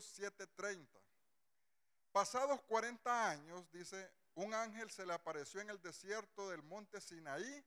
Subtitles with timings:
[0.00, 0.98] Hechos 7:30.
[2.10, 7.64] Pasados 40 años, dice, un ángel se le apareció en el desierto del monte Sinaí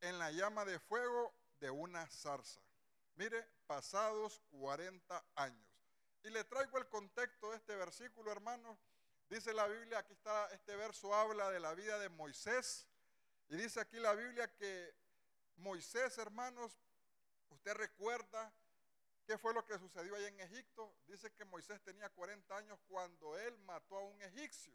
[0.00, 2.60] en la llama de fuego de una zarza.
[3.14, 5.68] Mire, pasados 40 años.
[6.24, 8.76] Y le traigo el contexto de este versículo, hermanos.
[9.28, 12.88] Dice la Biblia, aquí está, este verso habla de la vida de Moisés.
[13.48, 14.92] Y dice aquí la Biblia que
[15.56, 16.76] Moisés, hermanos,
[17.50, 18.52] usted recuerda
[19.30, 20.92] qué fue lo que sucedió allá en Egipto.
[21.06, 24.74] Dice que Moisés tenía 40 años cuando él mató a un egipcio.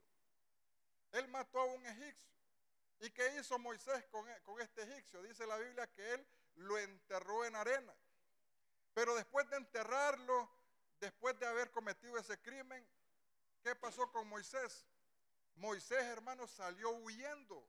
[1.11, 2.39] Él mató a un egipcio.
[3.01, 5.21] ¿Y qué hizo Moisés con, e, con este egipcio?
[5.23, 7.93] Dice la Biblia que él lo enterró en arena.
[8.93, 10.49] Pero después de enterrarlo,
[11.01, 12.87] después de haber cometido ese crimen,
[13.61, 14.85] ¿qué pasó con Moisés?
[15.55, 17.67] Moisés, hermanos, salió huyendo.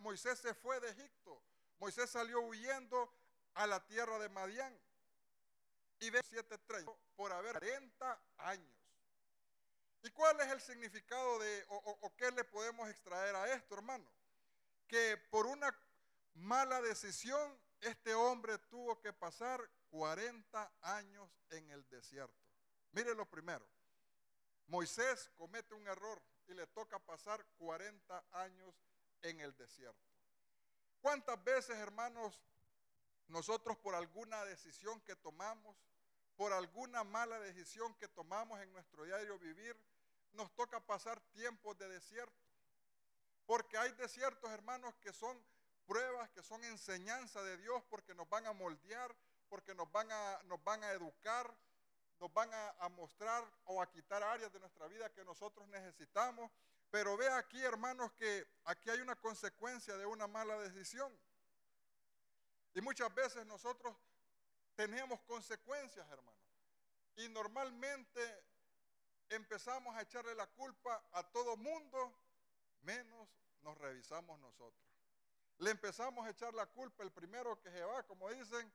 [0.00, 1.42] Moisés se fue de Egipto.
[1.78, 3.10] Moisés salió huyendo
[3.54, 4.78] a la tierra de Madián.
[6.02, 8.76] Y ve 7:30 por haber 40 años.
[10.02, 14.04] ¿Y cuál es el significado de, o, o qué le podemos extraer a esto, hermano?
[14.88, 15.72] Que por una
[16.34, 22.34] mala decisión, este hombre tuvo que pasar 40 años en el desierto.
[22.90, 23.64] Mire lo primero.
[24.66, 28.74] Moisés comete un error y le toca pasar 40 años
[29.22, 30.10] en el desierto.
[31.00, 32.42] ¿Cuántas veces, hermanos,
[33.28, 35.76] nosotros por alguna decisión que tomamos,
[36.36, 39.76] por alguna mala decisión que tomamos en nuestro diario vivir,
[40.32, 42.34] nos toca pasar tiempos de desierto?
[43.46, 45.36] Porque hay desiertos, hermanos, que son
[45.86, 49.14] pruebas, que son enseñanza de Dios, porque nos van a moldear,
[49.48, 51.54] porque nos van a, nos van a educar,
[52.18, 56.50] nos van a, a, mostrar o a quitar áreas de nuestra vida que nosotros necesitamos.
[56.90, 61.12] Pero ve aquí, hermanos, que aquí hay una consecuencia de una mala decisión.
[62.74, 63.94] Y muchas veces nosotros
[64.74, 66.40] tenemos consecuencias, hermanos.
[67.16, 68.44] Y normalmente
[69.28, 72.12] empezamos a echarle la culpa a todo mundo,
[72.82, 73.28] menos
[73.62, 74.82] nos revisamos nosotros.
[75.58, 78.72] Le empezamos a echar la culpa, el primero que se va, como dicen,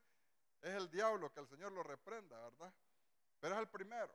[0.62, 2.74] es el diablo, que el Señor lo reprenda, ¿verdad?
[3.40, 4.14] Pero es el primero.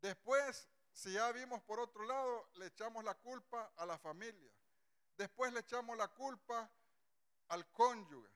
[0.00, 4.50] Después, si ya vimos por otro lado, le echamos la culpa a la familia.
[5.16, 6.70] Después le echamos la culpa
[7.48, 8.30] al cónyuge.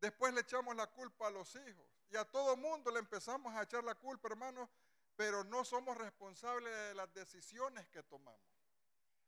[0.00, 1.93] Después le echamos la culpa a los hijos.
[2.10, 4.68] Y a todo mundo le empezamos a echar la culpa, hermanos,
[5.16, 8.40] pero no somos responsables de las decisiones que tomamos.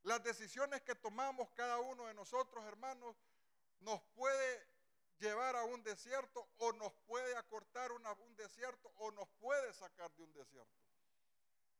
[0.02, 3.16] Las decisiones que tomamos cada uno de nosotros, hermanos,
[3.80, 4.66] nos puede
[5.18, 10.22] llevar a un desierto o nos puede acortar un desierto o nos puede sacar de
[10.22, 10.80] un desierto.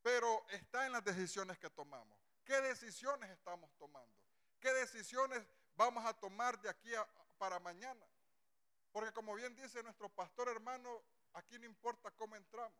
[0.03, 2.19] Pero está en las decisiones que tomamos.
[2.45, 4.15] ¿Qué decisiones estamos tomando?
[4.61, 5.45] ¿Qué decisiones
[5.77, 6.91] vamos a tomar de aquí
[7.39, 8.07] para mañana?
[8.97, 11.03] Porque como bien dice nuestro pastor hermano,
[11.35, 12.73] aquí no importa cómo entramos.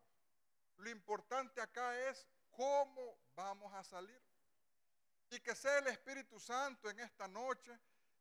[0.77, 4.19] Lo importante acá es cómo vamos a salir.
[5.29, 7.71] Y que sea el Espíritu Santo en esta noche,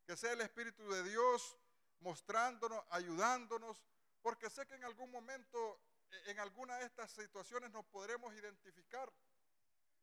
[0.05, 1.57] que sea el Espíritu de Dios
[2.01, 3.83] mostrándonos, ayudándonos,
[4.21, 5.81] porque sé que en algún momento,
[6.11, 9.11] e, en alguna de estas situaciones nos podremos identificar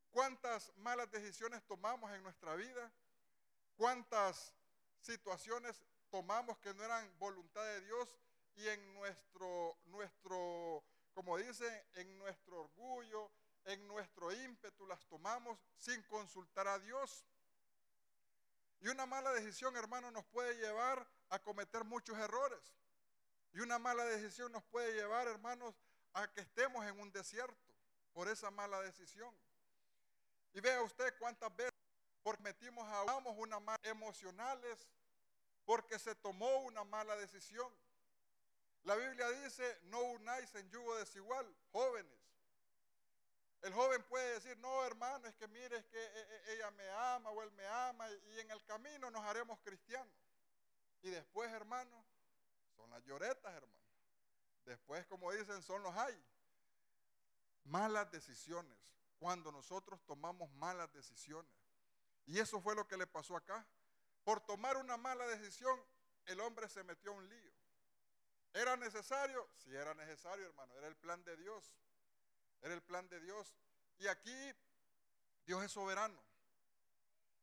[0.09, 2.91] cuántas malas decisiones tomamos en nuestra vida,
[3.77, 4.55] cuántas
[4.99, 8.19] situaciones tomamos que no eran voluntad de Dios
[8.53, 13.31] y en nuestro, nuestro, como dice, en nuestro orgullo,
[13.65, 17.25] en nuestro ímpetu las tomamos sin consultar a Dios.
[18.81, 22.61] Y una mala decisión, hermano, nos puede llevar a cometer muchos errores.
[23.51, 25.73] Y una mala decisión nos puede llevar, hermanos,
[26.13, 27.73] a que estemos en un desierto
[28.13, 29.35] por esa mala decisión.
[30.53, 31.73] Y vea usted cuántas veces
[32.21, 34.87] porque metimos a una mala emocionales,
[35.65, 37.71] porque se tomó una mala decisión.
[38.83, 42.19] La Biblia dice, no unáis en yugo desigual, jóvenes.
[43.61, 46.89] El joven puede decir, no hermano, es que mire, es que e, e, ella me
[46.89, 50.13] ama o él me ama y en el camino nos haremos cristianos.
[51.01, 52.05] Y después, hermano,
[52.75, 53.83] son las lloretas, hermano.
[54.65, 56.21] Después, como dicen, son los hay.
[57.63, 58.77] Malas decisiones.
[59.17, 61.51] Cuando nosotros tomamos malas decisiones.
[62.25, 63.65] Y eso fue lo que le pasó acá.
[64.23, 65.79] Por tomar una mala decisión,
[66.25, 67.51] el hombre se metió a un lío.
[68.53, 69.49] ¿Era necesario?
[69.57, 70.75] Sí, era necesario, hermano.
[70.77, 71.73] Era el plan de Dios.
[72.61, 73.55] Era el plan de Dios.
[73.97, 74.53] Y aquí
[75.45, 76.19] Dios es soberano.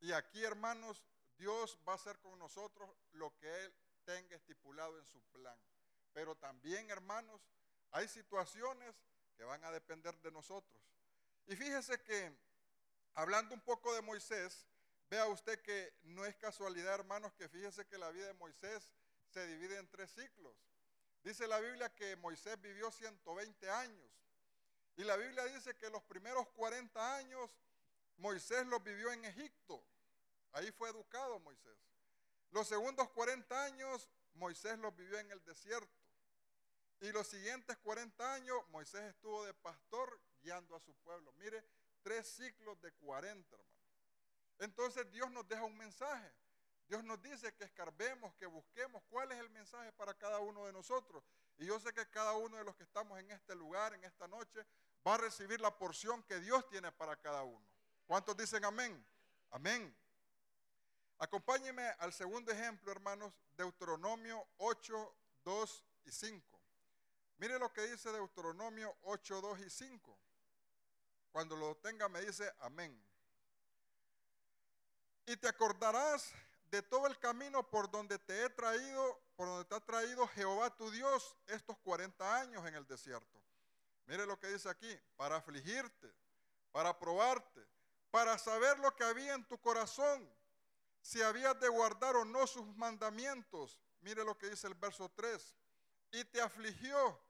[0.01, 1.05] Y aquí, hermanos,
[1.37, 3.75] Dios va a hacer con nosotros lo que Él
[4.05, 5.59] tenga estipulado en su plan.
[6.13, 7.41] Pero también, hermanos,
[7.91, 8.95] hay situaciones
[9.37, 10.81] que van a depender de nosotros.
[11.47, 12.33] Y fíjese que,
[13.15, 14.67] hablando un poco de Moisés,
[15.11, 18.95] vea usted que no es casualidad, hermanos, que fíjese que la vida de Moisés
[19.29, 20.55] se divide en tres ciclos.
[21.25, 24.11] Dice la Biblia que Moisés vivió 120 años.
[24.97, 27.51] Y la Biblia dice que los primeros 40 años
[28.19, 29.83] Moisés los vivió en Egipto.
[30.53, 31.77] Ahí fue educado Moisés.
[32.53, 35.91] Los segundos 40 años Moisés los vivió en el desierto.
[37.01, 41.33] Y los siguientes 40 años Moisés estuvo de pastor guiando a su pueblo.
[41.39, 41.65] Mire,
[42.03, 43.70] tres ciclos de 40, hermano.
[44.61, 46.33] Entonces Dios nos deja un mensaje.
[46.87, 50.73] Dios nos dice que escarbemos, que busquemos cuál es el mensaje para cada uno de
[50.73, 51.23] nosotros.
[51.59, 54.27] Y yo sé que cada uno de los que estamos en este lugar, en esta
[54.27, 54.67] noche,
[55.07, 57.65] va a recibir la porción que Dios tiene para cada uno.
[58.07, 59.05] ¿Cuántos dicen amén?
[59.51, 59.97] Amén.
[61.19, 65.15] Acompáñenme al segundo ejemplo, hermanos, Deuteronomio 8,
[65.45, 66.61] 2 y 5.
[67.39, 70.19] Mire lo que dice Deuteronomio 8, 2 y 5.
[71.31, 73.10] Cuando lo tenga me dice amén.
[75.31, 76.33] Y te acordarás
[76.73, 80.75] de todo el camino por donde te he traído, por donde te ha traído Jehová
[80.75, 83.41] tu Dios estos 40 años en el desierto.
[84.07, 86.13] Mire lo que dice aquí, para afligirte,
[86.73, 87.65] para probarte,
[88.11, 90.29] para saber lo que había en tu corazón,
[91.01, 93.79] si habías de guardar o no sus mandamientos.
[94.01, 95.55] Mire lo que dice el verso 3.
[96.11, 97.21] Y te afligió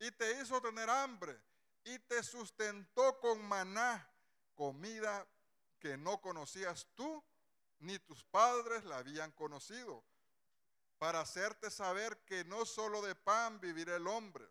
[0.00, 1.38] y te hizo tener hambre
[1.84, 4.10] y te sustentó con maná,
[4.54, 5.26] comida
[5.78, 7.22] que no conocías tú
[7.84, 10.02] ni tus padres la habían conocido,
[10.98, 14.48] para hacerte saber que no solo de pan vivirá el hombre,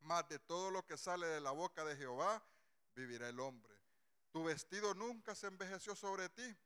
[0.00, 2.42] mas de todo lo que sale de la boca de Jehová
[2.94, 3.74] vivirá el hombre.
[4.30, 6.56] Tu vestido nunca se envejeció sobre ti,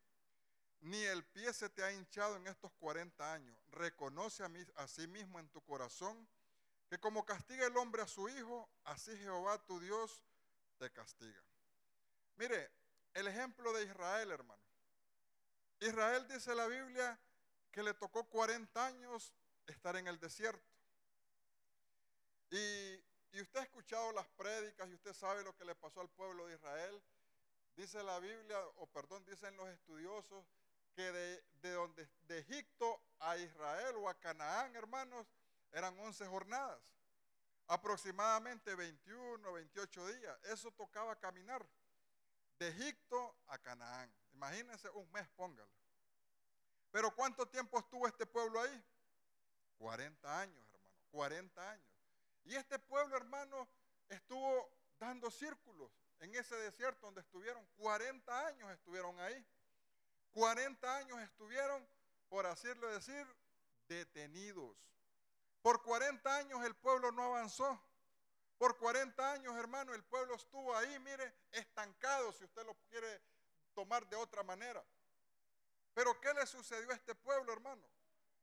[0.81, 3.57] ni el pie se te ha hinchado en estos 40 años.
[3.71, 6.29] Reconoce a, mí, a sí mismo en tu corazón
[6.89, 10.23] que como castiga el hombre a su hijo, así Jehová tu Dios
[10.79, 11.43] te castiga.
[12.37, 12.71] Mire,
[13.15, 14.68] el ejemplo de Israel, hermano.
[15.81, 17.19] Israel dice la Biblia
[17.71, 19.33] que le tocó 40 años
[19.67, 20.67] estar en el desierto.
[22.51, 23.05] Y,
[23.41, 26.55] usted ha escuchado las prédicas y usted sabe lo que le pasó al pueblo de
[26.55, 27.03] Israel.
[27.77, 30.45] Dice la Biblia, o perdón, dicen los estudiosos,
[30.97, 35.29] que de, de, donde, de Egipto a Israel o a Canaán, hermanos,
[35.73, 36.81] eran 11 jornadas,
[37.69, 40.39] aproximadamente 21, 28 días.
[40.45, 41.65] Eso tocaba caminar
[42.59, 44.13] de Egipto a Canaán.
[44.39, 45.69] Imagínense un mes, póngalo.
[46.93, 48.85] Pero ¿cuánto tiempo estuvo este pueblo ahí?
[49.79, 51.89] 40 años, hermano, 40 años.
[52.45, 53.69] Y este pueblo, hermano,
[54.09, 54.71] estuvo
[55.01, 55.91] dando círculos
[56.21, 59.45] en ese desierto donde estuvieron 40 años, estuvieron ahí.
[60.31, 61.85] 40 años estuvieron,
[62.29, 63.27] por así decir,
[63.89, 64.77] detenidos.
[65.63, 67.83] Por 40 años el pueblo no avanzó.
[68.57, 73.21] Por 40 años, hermano, el pueblo estuvo ahí, mire, estancado, si usted lo quiere
[73.79, 74.85] tomar de otra manera.
[75.95, 77.89] Pero ¿qué le sucedió a este pueblo, hermano?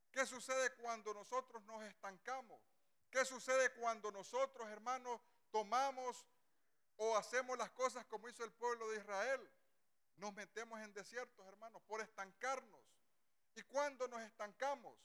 [0.09, 2.57] ¿Qué sucede cuando nosotros nos estancamos?
[3.11, 5.19] ¿Qué sucede cuando nosotros, hermanos,
[5.51, 6.25] tomamos
[6.95, 9.51] o hacemos las cosas como hizo el pueblo de Israel?
[10.15, 12.79] Nos metemos en desiertos, hermanos, por estancarnos.
[13.55, 14.97] ¿Y cuando nos estancamos?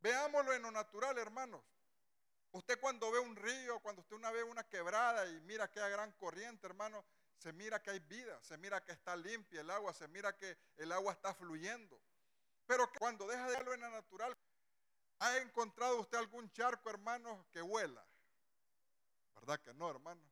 [0.00, 1.60] Veámoslo en lo natural, hermanos.
[2.52, 6.12] Usted cuando ve un río, cuando usted una ve una quebrada y mira que gran
[6.12, 7.04] corriente, hermano,
[7.38, 10.56] se mira que hay vida, se mira que está limpia el agua, se mira que
[10.76, 12.00] el agua está fluyendo.
[12.66, 14.36] Pero cuando deja de verlo en la natural,
[15.18, 18.04] ¿ha encontrado usted algún charco, hermano, que huela?
[19.34, 20.22] ¿Verdad que no, hermano?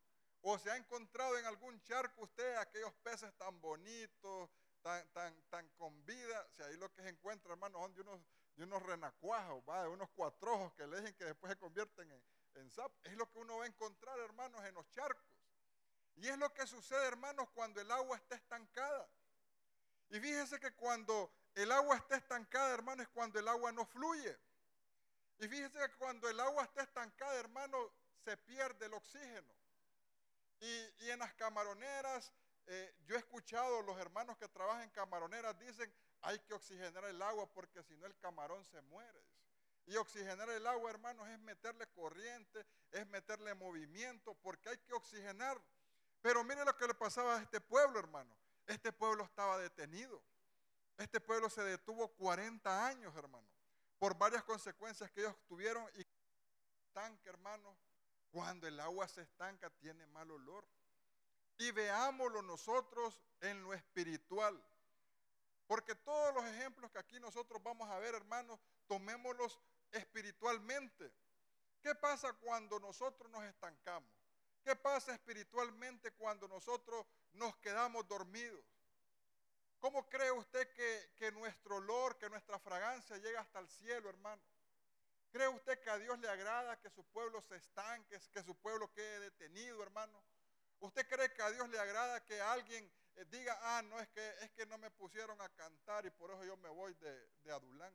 [0.40, 4.50] ¿O se ha encontrado en algún charco usted aquellos peces tan bonitos,
[4.82, 6.49] tan, tan, tan con vida?
[6.56, 8.21] Si ahí lo que se encuentra, hermano, son de unos,
[8.56, 9.82] de unos renacuajos, ¿va?
[9.82, 12.90] de unos cuatrojos que le dejen que después se convierten en, en sap.
[13.04, 15.31] Es lo que uno va a encontrar, hermanos, en los charcos.
[16.16, 19.09] Y es lo que sucede, hermanos, cuando el agua está estancada.
[20.11, 24.38] Y fíjese que cuando el agua está estancada, hermano, es cuando el agua no fluye.
[25.38, 27.90] Y fíjese que cuando el agua está estancada, hermano,
[28.25, 29.52] se pierde el oxígeno.
[30.61, 32.33] Y, en las camaroneras,
[32.66, 37.21] eh, yo he escuchado los hermanos que trabajan en camaroneras dicen, hay que oxigenar el
[37.21, 39.25] agua porque si no el camarón se muere.
[39.87, 45.61] Y oxigenar el agua, hermanos, es meterle corriente, es meterle movimiento, porque hay que oxigenar.
[46.23, 48.35] Pero mire lo que le pasaba a este pueblo, hermano.
[48.67, 50.23] Este pueblo estaba detenido.
[50.97, 53.47] Este pueblo se detuvo 40 años, hermano,
[53.99, 55.85] por varias consecuencias que ellos tuvieron.
[55.97, 56.07] Y
[56.87, 57.76] estanque, hermano,
[58.31, 60.64] cuando el agua se estanca tiene mal olor.
[61.59, 64.62] Y veámoslo nosotros en lo espiritual.
[65.67, 69.59] Porque todos los ejemplos que aquí nosotros vamos a ver, hermanos, tomémoslos
[69.91, 71.12] espiritualmente.
[71.83, 74.22] ¿Qué pasa cuando nosotros nos estancamos?
[74.64, 78.64] ¿Qué pasa espiritualmente cuando nosotros nos quedamos dormidos?
[79.81, 80.69] ¿Cómo cree usted
[81.16, 84.40] que, nuestro olor, que nuestra fragancia llega hasta el cielo, hermano?
[85.33, 88.92] ¿Cree usted que a Dios le agrada que su pueblo se estanque, que su pueblo
[88.92, 90.23] quede detenido, hermano?
[90.78, 94.28] ¿Usted cree que a Dios le agrada que alguien eh, diga, ah, no, es que,
[94.42, 97.52] es que no me pusieron a cantar y por eso yo me voy de, de
[97.52, 97.92] Adulán?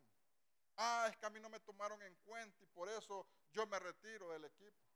[0.76, 3.80] Ah, es que a mí no me tomaron en cuenta y por eso yo me
[3.80, 4.87] retiro del equipo.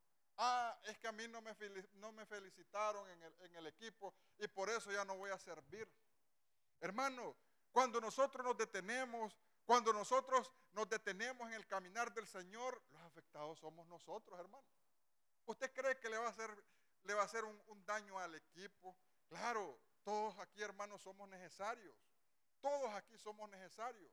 [0.43, 5.05] Ah, es que a mí no me, felicitaron en el, equipo y por eso ya
[5.05, 5.87] no voy a servir.
[6.79, 7.35] Hermano,
[7.71, 13.59] cuando nosotros nos detenemos, cuando nosotros nos detenemos en el caminar del Señor, los afectados
[13.59, 14.65] somos nosotros, hermano.
[15.45, 18.97] ¿Usted cree que le va a hacer, un, daño al equipo?
[19.29, 21.95] Claro, todos aquí, hermanos, somos necesarios.
[22.59, 24.11] Todos aquí somos necesarios.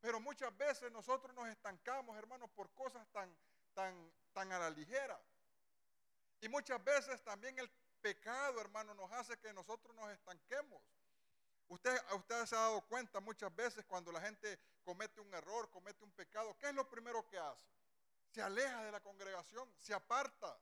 [0.00, 3.32] Pero muchas veces nosotros nos estancamos, hermanos, por cosas tan
[4.34, 5.20] a la ligera.
[6.40, 10.82] Y muchas veces también el pecado, hermano, nos hace que nosotros nos estanquemos.
[11.68, 11.94] Usted,
[12.46, 16.56] se ha dado cuenta muchas veces cuando la gente comete un error, comete un pecado,
[16.58, 17.68] ¿qué es lo primero que hace?
[18.30, 20.58] Se aleja de la congregación, se aparta,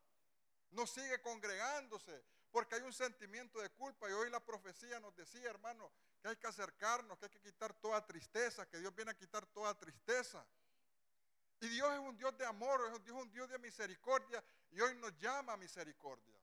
[0.73, 4.09] no sigue congregándose, porque hay un sentimiento de culpa.
[4.09, 7.73] Y hoy la profecía nos decía, hermano, que hay que acercarnos, que hay que quitar
[7.75, 10.45] toda tristeza, que Dios viene a quitar toda tristeza.
[11.61, 14.95] Y Dios es un Dios de amor, Dios es un Dios de misericordia y hoy
[14.97, 16.35] nos llama a misericordia.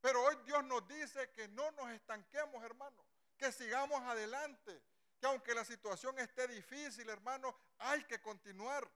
[0.00, 3.04] Pero hoy Dios nos dice que no nos estanquemos, hermano,
[3.36, 4.82] que sigamos adelante,
[5.20, 8.88] que aunque la situación esté difícil, hermano, hay que continuar.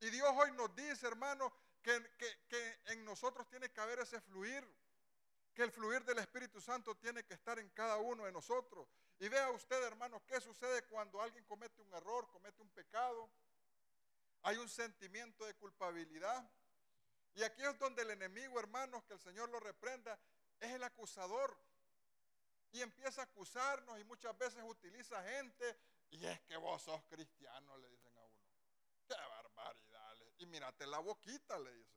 [0.00, 2.02] Y Dios hoy nos dice, hermano, que,
[2.48, 4.66] que en nosotros tiene que haber ese fluir,
[5.54, 8.86] que el fluir del Espíritu Santo tiene que estar en cada uno de nosotros.
[9.18, 13.30] Y vea usted, hermano, qué sucede cuando alguien comete un error, comete un pecado.
[14.42, 16.46] Hay un sentimiento de culpabilidad.
[17.36, 20.18] Y aquí es donde el enemigo, hermanos, que el Señor lo reprenda,
[20.58, 21.56] es el acusador.
[22.72, 25.78] Y empieza a acusarnos y muchas veces utiliza gente.
[26.10, 28.36] Y es que vos sos cristiano, le dicen a uno.
[29.06, 30.16] Qué barbaridad.
[30.38, 31.96] Y mírate la boquita, le dice.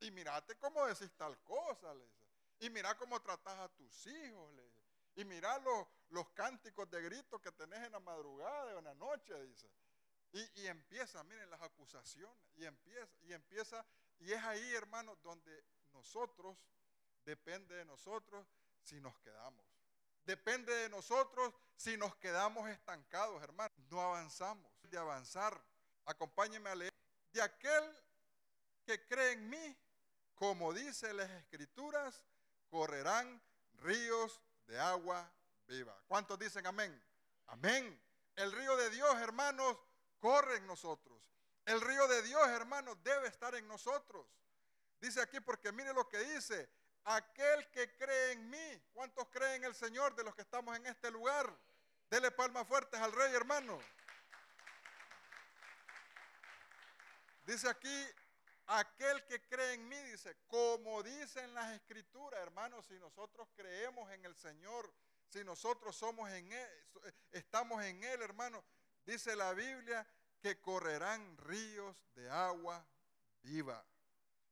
[0.00, 2.26] Y mírate cómo decís tal cosa, le dice.
[2.60, 4.82] Y mira cómo tratas a tus hijos, le dice.
[5.16, 8.94] Y mira los, los cánticos de grito que tenés en la madrugada o en la
[8.94, 9.68] noche, dice.
[10.32, 12.38] Y, empieza, miren, las acusaciones.
[12.56, 13.84] Y empieza, y empieza,
[14.20, 16.56] y es ahí, hermano, donde nosotros,
[17.24, 18.46] depende de nosotros
[18.82, 19.64] si nos quedamos.
[20.24, 23.74] Depende de nosotros si nos quedamos estancados, hermano.
[23.90, 24.70] No avanzamos.
[24.84, 25.58] De avanzar,
[26.04, 26.92] acompáñenme a leer.
[27.32, 27.84] De aquel
[28.84, 29.76] que cree en mí,
[30.34, 32.24] como dice las escrituras,
[32.68, 33.42] correrán
[33.74, 35.30] ríos de agua
[35.66, 35.98] viva.
[36.06, 37.02] ¿Cuántos dicen amén?
[37.46, 38.00] Amén.
[38.36, 39.76] El río de Dios, hermanos,
[40.18, 41.18] corre en nosotros.
[41.64, 44.26] El río de Dios, hermanos, debe estar en nosotros.
[45.00, 46.68] Dice aquí, porque mire lo que dice,
[47.04, 48.82] aquel que cree en mí.
[48.92, 51.52] ¿Cuántos creen en el Señor de los que estamos en este lugar?
[52.10, 53.78] Dele palmas fuertes al rey, hermano.
[57.44, 58.06] Dice aquí,
[58.66, 64.24] aquel que cree en mí, dice, como dicen las escrituras, hermanos, si nosotros creemos en
[64.24, 64.92] el Señor,
[65.28, 66.68] si nosotros somos en Él,
[67.32, 68.62] estamos en Él, hermano,
[69.04, 70.06] dice la Biblia
[70.42, 72.84] que correrán ríos de agua
[73.44, 73.82] viva.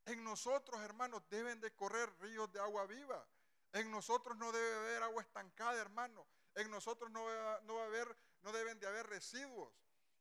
[0.07, 3.27] En nosotros, hermanos, deben de correr ríos de agua viva.
[3.73, 6.27] En nosotros no debe haber agua estancada, hermano.
[6.55, 7.27] En nosotros no,
[7.63, 9.73] no, va a haber, no deben de haber residuos.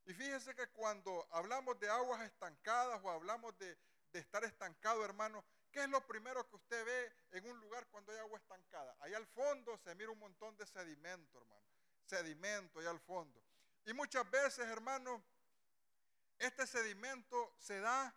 [0.08, 3.78] Y fíjese que cuando hablamos de aguas estancadas o hablamos de,
[4.12, 8.12] de estar estancado, hermano, ¿qué es lo primero que usted ve en un lugar cuando
[8.12, 8.96] hay agua estancada?
[9.02, 11.62] Ahí al fondo se mira un montón de sedimento, hermano.
[12.06, 13.40] Sedimento ahí al fondo.
[13.86, 15.24] Y muchas veces, hermano,
[16.40, 18.14] este sedimento se da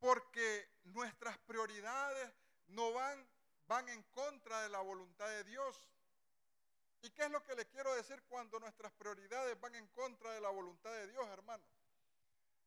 [0.00, 2.30] porque nuestras prioridades
[2.68, 3.26] no van,
[3.66, 5.88] van en contra de la voluntad de Dios.
[7.02, 10.40] ¿Y qué es lo que le quiero decir cuando nuestras prioridades van en contra de
[10.40, 11.64] la voluntad de Dios, hermano?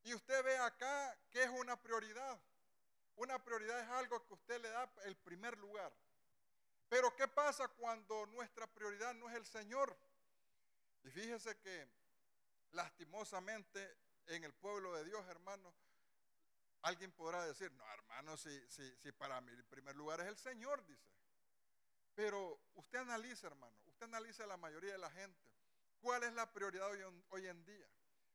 [0.04, 2.40] Y usted ve acá que es una prioridad.
[3.18, 5.92] Una prioridad es algo que usted le da el primer lugar.
[6.88, 9.98] Pero ¿qué pasa cuando nuestra prioridad no es el Señor?
[11.04, 11.88] Y fíjese que
[12.72, 15.74] lastimosamente en el pueblo de Dios, hermano,
[16.82, 20.86] alguien podrá decir, no, hermano, si, si, para mí el primer lugar es el Señor,
[20.86, 21.10] dice.
[22.16, 25.40] Pero usted analiza, hermano, usted analiza la mayoría de la gente.
[26.02, 26.90] ¿Cuál es la prioridad
[27.30, 27.88] hoy, en día?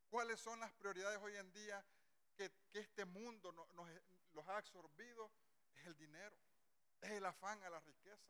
[0.08, 1.84] ¿Cuáles son las prioridades hoy en día
[2.36, 3.68] que, este mundo nos,
[4.34, 5.30] los ha absorbido?
[5.74, 6.36] Es el dinero,
[7.00, 8.28] es el afán a la riqueza.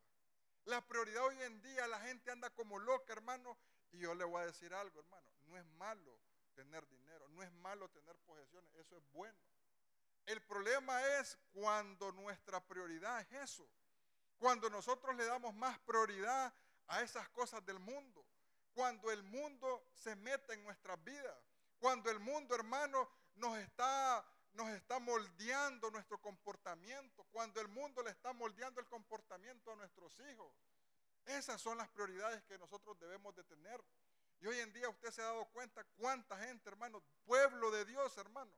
[0.64, 3.58] La prioridad hoy en día, la gente anda como loca, hermano.
[3.90, 5.28] Y yo le voy a decir algo, hermano.
[5.46, 6.18] No es malo
[6.54, 9.38] tener dinero, no es malo tener posesiones, eso es bueno.
[10.26, 13.68] El problema es cuando nuestra prioridad es eso.
[14.38, 16.52] Cuando nosotros le damos más prioridad
[16.88, 18.24] a esas cosas del mundo.
[18.74, 21.36] Cuando el mundo se mete en nuestras vidas.
[21.78, 28.10] Cuando el mundo, hermano, nos está, nos está moldeando nuestro comportamiento, cuando el mundo le
[28.10, 30.52] está moldeando el comportamiento a nuestros hijos.
[31.26, 33.82] Esas son las prioridades que nosotros debemos de tener.
[34.42, 38.18] Y hoy en día usted se ha dado cuenta cuánta gente, hermano, pueblo de Dios,
[38.18, 38.50] hermano,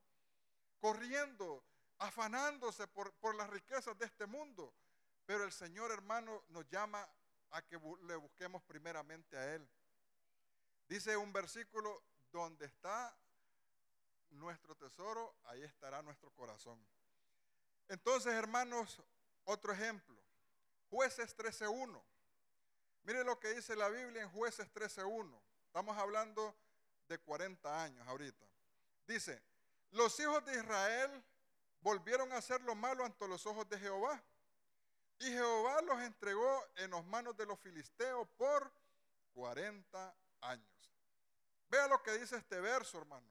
[0.81, 1.62] corriendo,
[1.99, 4.73] afanándose por, por las riquezas de este mundo.
[5.26, 7.07] Pero el Señor, hermano, nos llama
[7.50, 9.69] a que le busquemos primeramente a Él.
[10.88, 13.14] Dice un versículo, donde está
[14.31, 16.83] nuestro tesoro, ahí estará nuestro corazón.
[17.88, 19.03] Entonces, hermanos,
[19.45, 20.19] otro ejemplo.
[20.88, 22.03] Jueces 13.1.
[23.03, 25.53] Mire lo que dice la Biblia en Jueces 13.1.
[25.75, 26.54] Estamos hablando
[27.09, 28.47] de 40 años ahorita.
[29.09, 29.43] Dice,
[29.90, 31.11] los hijos de Israel
[31.81, 34.23] volvieron a hacer lo malo ante los ojos de Jehová.
[35.19, 38.71] Y Jehová los entregó en las manos de los filisteos por
[39.35, 40.93] 40 años.
[41.69, 43.26] Vea lo que dice este verso, hermano.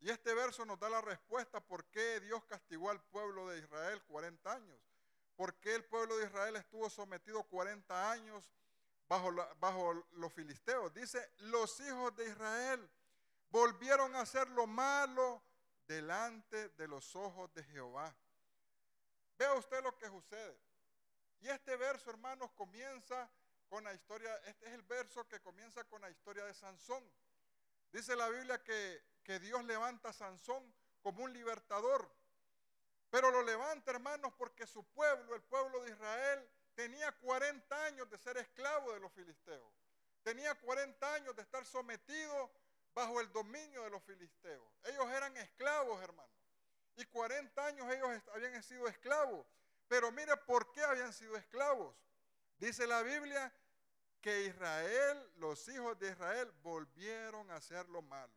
[0.00, 4.02] Y este verso nos da la respuesta por qué Dios castigó al pueblo de Israel
[4.08, 4.80] 40 años.
[5.36, 8.50] ¿Por qué el pueblo de Israel estuvo sometido 40 años
[9.08, 10.92] bajo, bajo los filisteos?
[10.94, 12.90] Dice, los hijos de Israel
[13.50, 15.42] volvieron a hacer lo malo
[15.86, 18.14] delante de los ojos de Jehová.
[19.38, 20.58] Vea usted lo que sucede.
[21.40, 23.30] Y este verso, hermanos, comienza
[23.68, 27.04] con la historia, este es el verso que comienza con la historia de Sansón.
[27.92, 32.10] Dice la Biblia que, que Dios levanta a Sansón como un libertador.
[33.10, 38.18] Pero lo levanta, hermanos, porque su pueblo, el pueblo de Israel, tenía 40 años de
[38.18, 39.72] ser esclavo de los filisteos.
[40.22, 42.50] Tenía 40 años de estar sometido
[42.94, 44.64] bajo el dominio de los filisteos.
[44.84, 46.30] Ellos eran esclavos, hermanos.
[46.96, 49.46] Y 40 años ellos habían sido esclavos.
[49.88, 51.94] Pero mire por qué habían sido esclavos.
[52.58, 53.52] Dice la Biblia
[54.20, 58.32] que Israel, los hijos de Israel, volvieron a hacer lo malo.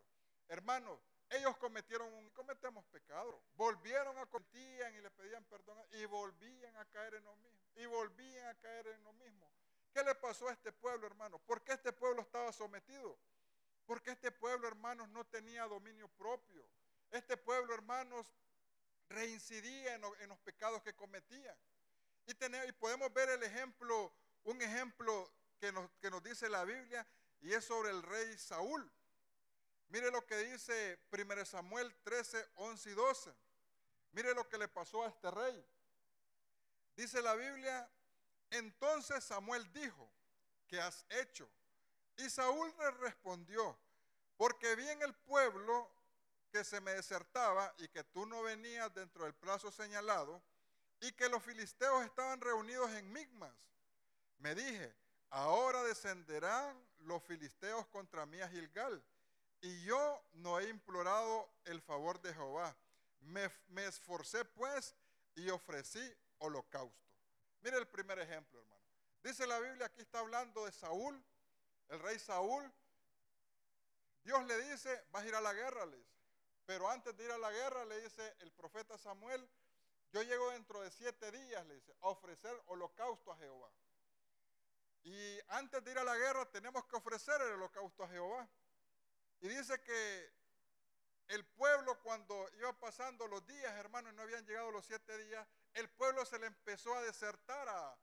[0.48, 3.41] Hermanos, ellos cometieron un, cometemos pecado.
[3.55, 7.59] Volvieron a cometían y le pedían perdón y volvían a caer en lo mismo.
[7.75, 9.51] Y volvían a caer en lo mismo.
[9.93, 11.39] ¿Qué le pasó a este pueblo, hermanos?
[11.45, 13.17] ¿Por qué este pueblo estaba sometido?
[13.85, 16.63] Porque este pueblo, hermanos, no tenía dominio propio.
[17.11, 18.25] Este pueblo, hermanos,
[19.09, 21.55] reincidía en, los pecados que cometían.
[22.27, 22.33] Y,
[22.68, 24.13] y podemos ver el ejemplo,
[24.44, 27.05] un ejemplo que nos, que nos dice la Biblia,
[27.42, 28.92] y es sobre el rey Saúl.
[29.90, 33.34] Mire lo que dice 1 Samuel 13, 11 y 12.
[34.12, 35.66] Mire lo que le pasó a este rey.
[36.96, 37.90] Dice la Biblia,
[38.52, 40.12] entonces Samuel dijo,
[40.68, 41.50] ¿qué has hecho?
[42.18, 43.78] Y Saúl le respondió,
[44.38, 45.90] porque vi en el pueblo
[46.52, 50.42] que se me desertaba y que tú no venías dentro del plazo señalado
[51.00, 53.54] y que los filisteos estaban reunidos en Migmas.
[54.38, 54.94] Me dije,
[55.30, 59.04] ahora descenderán los filisteos contra mí a Gilgal
[59.61, 62.75] y yo no he implorado el favor de Jehová.
[63.22, 63.51] Me,
[63.85, 64.95] esforcé pues
[65.35, 66.01] y ofrecí
[66.39, 66.98] holocausto.
[67.61, 68.81] Mire el primer ejemplo, hermano.
[69.24, 71.22] Dice la Biblia, aquí está hablando de Saúl,
[71.89, 72.72] el rey Saúl,
[74.24, 76.09] Dios le dice, vas a ir a la guerra, le dice.
[76.65, 79.50] Pero antes de ir a la guerra, le dice el profeta Samuel,
[80.11, 83.69] yo llego dentro de siete días, le dice, a ofrecer holocausto a Jehová.
[85.03, 88.48] Y antes de ir a la guerra tenemos que ofrecer el holocausto a Jehová.
[89.42, 90.32] Y dice que
[91.30, 95.90] el pueblo cuando iba pasando los días, hermanos, no habían llegado los siete días, el
[95.90, 97.98] pueblo se le empezó a desertar a,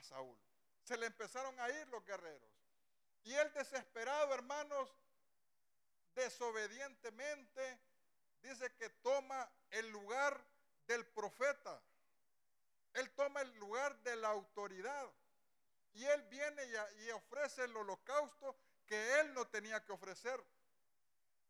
[0.00, 0.38] Saúl.
[0.84, 2.50] Se le empezaron a ir los guerreros.
[3.24, 4.88] Y él desesperado, hermanos,
[6.14, 7.78] desobedientemente,
[8.42, 10.42] dice que toma el lugar
[10.86, 11.80] del profeta.
[12.94, 15.10] Él toma el lugar de la autoridad.
[15.94, 16.62] Y él viene
[17.04, 18.56] y, ofrece el holocausto
[18.86, 20.42] que él no tenía que ofrecer.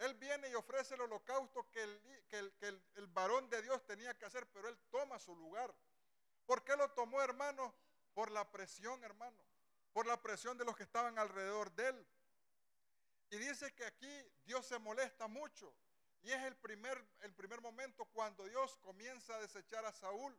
[0.04, 4.14] Él viene y ofrece el holocausto que el, que el, el varón de Dios tenía
[4.14, 5.74] que hacer, pero él toma su lugar.
[6.46, 7.74] ¿Por qué lo tomó, hermano?
[8.14, 9.42] Por la presión, hermano
[9.92, 12.06] por la presión de los que estaban alrededor de él.
[13.30, 15.72] Y dice que aquí Dios se molesta mucho.
[16.22, 20.36] Y es el primer, el primer momento cuando Dios comienza a desechar a Saúl.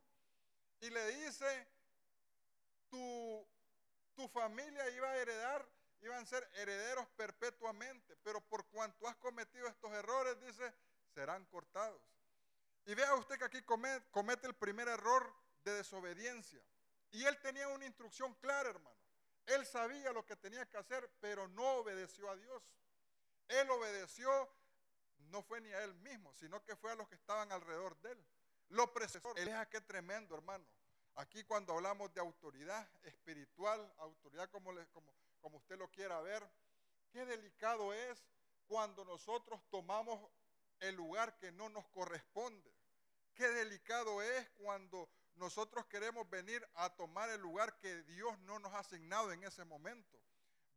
[0.81, 1.67] Y le dice,
[2.89, 3.47] tu,
[4.15, 5.67] tu familia iba a heredar,
[6.07, 8.15] iban a ser herederos perpetuamente.
[8.23, 10.73] Pero por cuanto has cometido estos errores, dice,
[11.13, 12.01] serán cortados.
[12.85, 16.61] Y vea usted que aquí comete, el primer error de desobediencia.
[17.11, 18.95] Y él tenía una instrucción clara, hermano.
[19.45, 22.63] Él sabía lo que tenía que hacer, pero no obedeció a Dios.
[23.47, 24.49] Él obedeció,
[25.29, 28.13] no fue ni a él mismo, sino que fue a los que estaban alrededor de
[28.13, 28.25] él.
[28.69, 29.35] Lo precesor.
[29.35, 30.65] Deja qué tremendo, hermano.
[31.15, 35.13] Aquí cuando hablamos de autoridad espiritual, autoridad como, como,
[35.43, 36.41] como usted lo quiera ver,
[37.11, 38.25] qué delicado es
[38.65, 40.31] cuando nosotros tomamos
[40.79, 42.73] el lugar que no nos corresponde.
[43.35, 48.71] Qué delicado es cuando nosotros queremos venir a tomar el lugar que Dios no nos
[48.71, 50.17] ha asignado en ese momento.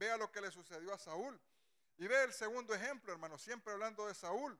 [0.00, 1.40] Vea lo que le sucedió a Saúl.
[1.98, 4.58] Y ve el segundo ejemplo, hermano, siempre hablando de Saúl.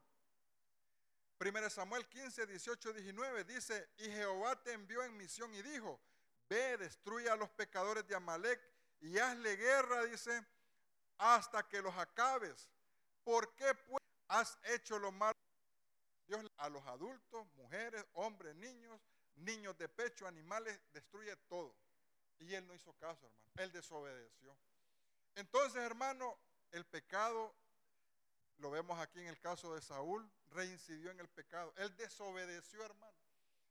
[1.37, 5.99] 1 Samuel 15, 18, 19 dice, y Jehová te envió en misión y dijo,
[6.47, 10.45] ve, destruye a los pecadores de Amalek y hazle guerra, dice,
[11.17, 12.69] hasta que los acabes.
[13.23, 15.37] ¿Por qué pues has hecho lo malo?
[16.27, 18.99] Dios a los adultos, mujeres, hombres, niños,
[19.35, 21.73] niños de pecho, animales, destruye todo.
[22.39, 23.51] Y él no hizo caso, hermano.
[23.57, 24.55] Él desobedeció.
[25.35, 26.37] Entonces, hermano,
[26.71, 27.55] el pecado,
[28.57, 31.73] lo vemos aquí en el caso de Saúl, reincidió en el pecado.
[31.77, 33.17] Él desobedeció, hermano.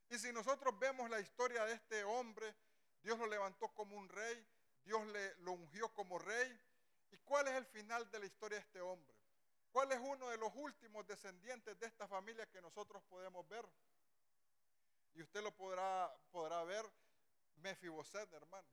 [0.08, 2.54] Y si nosotros vemos la historia de este hombre,
[3.02, 4.46] Dios lo levantó como un rey,
[4.86, 6.60] Dios le, lo ungió como rey.
[7.10, 9.14] ¿Y cuál es el final de la historia de este hombre?
[9.72, 13.66] ¿Cuál es uno de los últimos descendientes de esta familia que nosotros podemos ver?
[15.14, 16.86] Y usted lo podrá, podrá ver,
[17.56, 18.68] Mefiboset, hermano.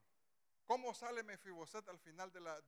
[0.65, 2.61] ¿Cómo sale Mefiboset al final de la,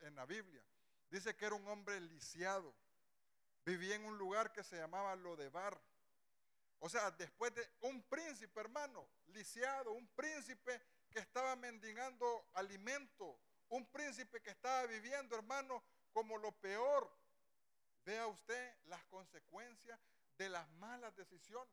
[0.00, 0.62] en la Biblia?
[1.10, 2.74] Dice que era un hombre lisiado.
[3.64, 5.80] Vivía en un lugar que se llamaba Lodebar.
[6.78, 10.80] O sea, después de un príncipe, hermano, lisiado, un príncipe
[11.12, 17.10] que estaba mendigando alimento, un príncipe que estaba viviendo, hermano, como lo peor.
[18.04, 19.98] Vea usted las consecuencias
[20.36, 21.72] de las malas decisiones.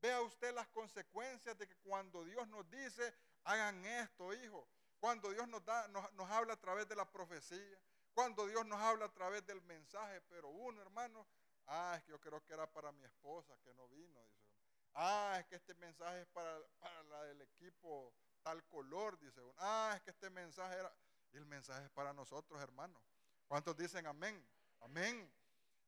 [0.00, 3.14] Vea usted las consecuencias de que cuando Dios nos dice,
[3.44, 4.66] hagan esto, hijo,
[4.98, 7.78] cuando Dios nos, da, nos, habla a través de la profecía,
[8.12, 11.26] cuando Dios nos habla a través del mensaje, pero uno, hermano,
[11.66, 14.42] ah, es que yo creo que era para mi esposa que no vino, dice.
[14.94, 19.54] Ah, es que este mensaje es para, para la del equipo tal color, dice uno.
[19.58, 20.92] Ah, es que este mensaje era,
[21.32, 23.00] y el mensaje es para nosotros, hermano.
[23.48, 24.44] ¿Cuántos dicen amén?
[24.80, 25.30] Amén.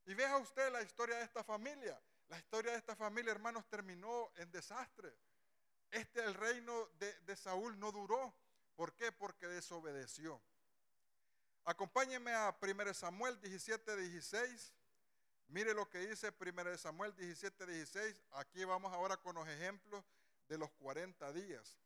[0.06, 2.00] Y vea usted la historia de esta familia.
[2.28, 5.14] La historia de esta familia, hermanos, terminó en desastre.
[5.90, 8.34] Este, el reino de, Saúl no duró.
[8.76, 9.12] ¿Por qué?
[9.12, 10.40] Porque desobedeció.
[11.64, 14.74] Acompáñenme a 1 Samuel 17, 16.
[15.48, 18.22] Mire lo que dice 1 Samuel 17, 16.
[18.32, 20.04] Aquí vamos ahora con los ejemplos
[20.48, 21.78] de los 40 días.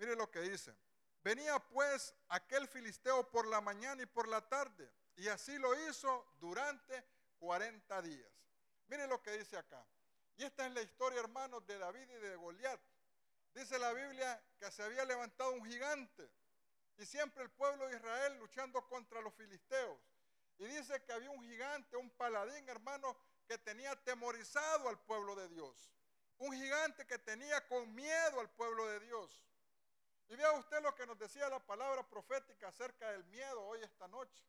[0.00, 0.74] Mire lo que dice.
[1.22, 6.26] Venía pues aquel filisteo por la mañana y por la tarde, y así lo hizo
[6.40, 7.04] durante
[7.38, 8.32] 40 días.
[8.88, 9.84] Mire lo que dice acá.
[10.38, 12.80] Y esta es la historia, hermanos, de David y de Goliat.
[13.54, 16.30] Dice la Biblia que se había levantado un gigante
[16.96, 20.00] y siempre el pueblo de Israel luchando contra los filisteos.
[20.58, 25.48] Y dice que había un gigante, un paladín, hermano, que tenía temorizado al pueblo de
[25.50, 25.92] Dios.
[26.38, 29.44] Un gigante que tenía con miedo al pueblo de Dios.
[30.30, 34.06] Y vea usted lo que nos decía la palabra profética acerca del miedo hoy esta
[34.06, 34.44] noche.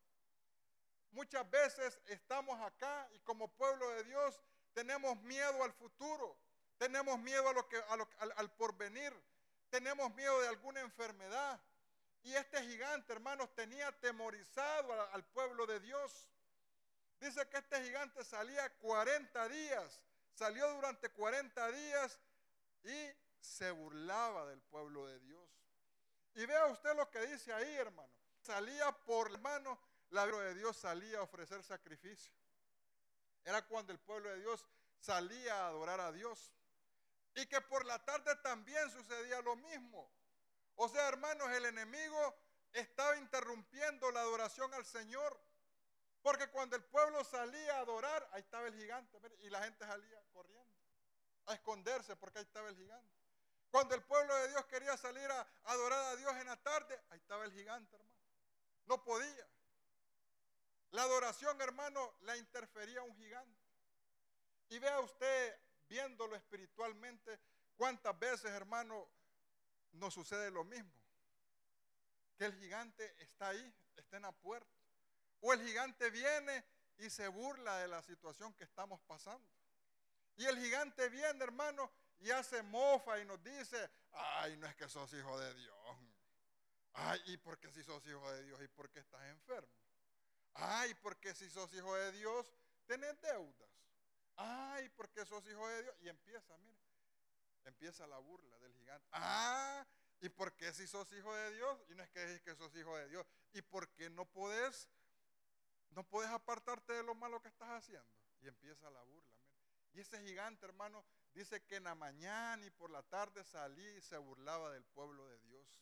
[1.09, 4.39] Muchas veces estamos acá y como pueblo de Dios
[4.73, 6.37] tenemos miedo al futuro,
[6.77, 7.81] tenemos miedo a lo que,
[8.37, 9.11] al, porvenir,
[9.71, 11.59] tenemos miedo de alguna enfermedad.
[12.21, 16.29] Y este gigante, hermanos, tenía temorizado al pueblo de Dios.
[17.19, 19.99] Dice que este gigante salía 40 días,
[20.35, 22.19] salió durante 40 días
[22.83, 25.40] y se burlaba del pueblo de Dios.
[26.35, 28.11] Y vea usted lo que dice ahí, hermano.
[28.41, 29.79] Salía por la mano
[30.11, 32.33] la de Dios salía a ofrecer sacrificio.
[33.45, 34.67] Era cuando el pueblo de Dios
[34.99, 36.53] salía a adorar a Dios.
[37.35, 40.11] Y que por la tarde también sucedía lo mismo.
[40.75, 42.35] O sea, hermanos, el enemigo
[42.73, 45.39] estaba interrumpiendo la adoración al Señor.
[46.21, 49.17] Porque cuando el pueblo salía a adorar, ahí estaba el gigante.
[49.39, 50.61] Y la gente salía corriendo
[51.45, 53.20] a esconderse porque ahí estaba el gigante.
[53.71, 57.17] Cuando el pueblo de Dios quería salir a adorar a Dios en la tarde, ahí
[57.17, 58.11] estaba el gigante, hermano.
[58.85, 59.47] No podía.
[60.91, 63.61] La adoración, hermano, la interfería un gigante.
[64.67, 65.57] Y vea usted,
[65.87, 67.39] viéndolo espiritualmente,
[67.77, 69.07] cuántas veces, hermano,
[69.93, 70.91] nos sucede lo mismo.
[72.37, 74.69] Que el gigante está ahí, está en la puerta.
[75.39, 76.65] O el gigante viene
[76.97, 79.47] y se burla de la situación que estamos pasando.
[80.35, 81.89] Y el gigante viene, hermano,
[82.21, 85.97] y hace mofa y nos dice, ay, no es que sos hijo de Dios.
[86.93, 88.61] Ay, ¿y por qué si sos hijo de Dios?
[88.61, 89.71] ¿Y por qué estás enfermo?
[90.53, 92.51] Ay, porque si sos hijo de Dios,
[92.85, 93.69] tenés deudas.
[94.35, 95.95] Ay, porque sos hijo de Dios.
[96.01, 96.81] Y empieza, mire,
[97.65, 99.07] empieza la burla del gigante.
[99.13, 99.85] Ah,
[100.19, 101.79] ¿y por qué si sos hijo de Dios?
[101.89, 103.25] Y no es que es que sos hijo de Dios.
[103.53, 104.89] ¿Y por qué no podés,
[105.91, 108.09] no puedes apartarte de lo malo que estás haciendo?
[108.41, 109.37] Y empieza la burla.
[109.93, 114.01] Y ese gigante, hermano, dice que en la mañana y por la tarde salí y
[114.01, 115.81] se burlaba del pueblo de Dios.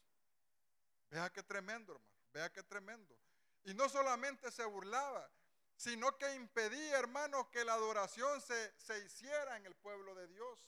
[1.09, 2.09] Vea qué tremendo, hermano.
[2.31, 3.17] Vea qué tremendo.
[3.63, 5.29] Y no solamente se burlaba,
[5.75, 10.59] sino que impedía, hermanos, que la adoración se, se hiciera en el pueblo de Dios.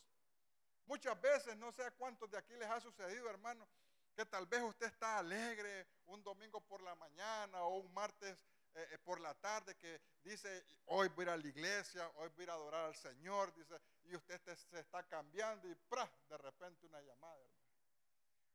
[0.88, 3.68] Muchas veces, no sé a cuántos de aquí les ha sucedido, hermano,
[4.16, 8.38] que tal vez usted está alegre un domingo por la mañana o un martes
[8.74, 12.30] eh, eh, por la tarde que dice, hoy voy a ir a la iglesia, hoy
[12.30, 16.38] voy a ir a adorar al Señor, dice, y usted se está cambiando y de
[16.38, 17.72] repente una llamada, hermano.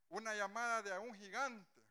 [0.09, 1.83] Una llamada de un gigante.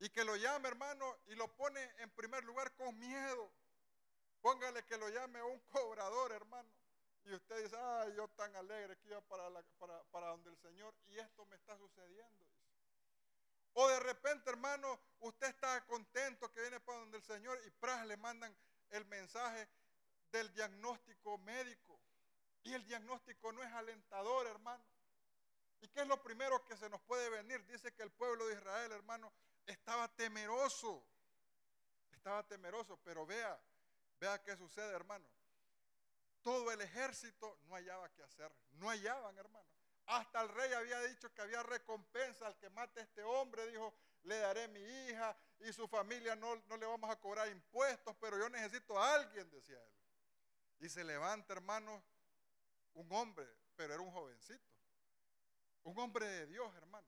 [0.00, 3.50] Y que lo llame, hermano, y lo pone en primer lugar con miedo.
[4.40, 6.70] Póngale que lo llame un cobrador, hermano.
[7.24, 10.94] Y usted dice, ay, yo tan alegre que iba para, para, para donde el Señor
[11.08, 12.46] y esto me está sucediendo.
[13.74, 18.06] O de repente, hermano, usted está contento que viene para donde el Señor y pras
[18.06, 18.54] le mandan
[18.90, 19.68] el mensaje
[20.32, 22.00] del diagnóstico médico.
[22.64, 24.84] Y el diagnóstico no es alentador, hermano.
[25.80, 27.64] ¿Y qué es lo primero que se nos puede venir?
[27.66, 29.32] Dice que el pueblo de Israel, hermano,
[29.66, 31.06] estaba temeroso.
[32.10, 33.58] Estaba temeroso, pero vea,
[34.18, 35.28] vea qué sucede, hermano
[36.48, 38.50] todo el ejército no hallaba qué hacer.
[38.72, 39.66] No hallaban, hermano.
[40.08, 43.66] Hasta el rey había dicho que había recompensa al que mate a este hombre.
[43.66, 48.16] Dijo, le daré mi hija y su familia no, no le vamos a cobrar impuestos,
[48.18, 49.92] pero yo necesito a alguien, decía él.
[50.80, 52.02] Y se levanta, hermano,
[52.94, 54.64] un hombre, pero era un jovencito.
[55.82, 57.06] Un hombre de Dios, hermano,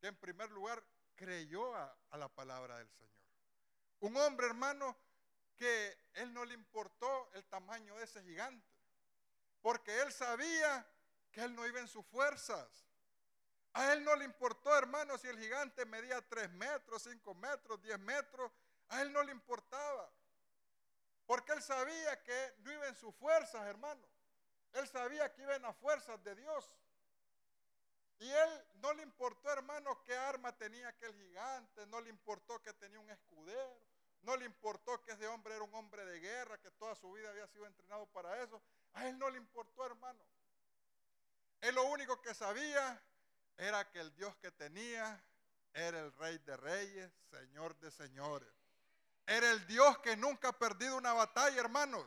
[0.00, 0.82] que en primer lugar
[1.16, 3.10] creyó a, a la palabra del Señor.
[4.00, 4.96] Un hombre, hermano,
[5.58, 8.66] que él no le importó el tamaño de ese gigante.
[9.60, 10.86] Porque él sabía
[11.32, 12.68] que él no iba en sus fuerzas.
[13.72, 17.98] A él no le importó, hermano, si el gigante medía 3 metros, 5 metros, 10
[18.00, 18.50] metros.
[18.88, 20.10] A él no le importaba.
[21.26, 24.04] Porque él sabía que no iba en sus fuerzas, hermano.
[24.72, 26.76] Él sabía que iba en las fuerzas de Dios.
[28.18, 31.86] Y él no le importó, hermano, qué arma tenía aquel gigante.
[31.86, 33.78] No le importó que tenía un escudero.
[34.22, 37.30] No le importó que ese hombre era un hombre de guerra, que toda su vida
[37.30, 38.60] había sido entrenado para eso.
[38.94, 40.20] A él no le importó, hermano.
[41.60, 43.00] Él lo único que sabía
[43.56, 45.22] era que el Dios que tenía
[45.74, 48.48] era el rey de reyes, señor de señores.
[49.26, 52.04] Era el Dios que nunca ha perdido una batalla, hermanos.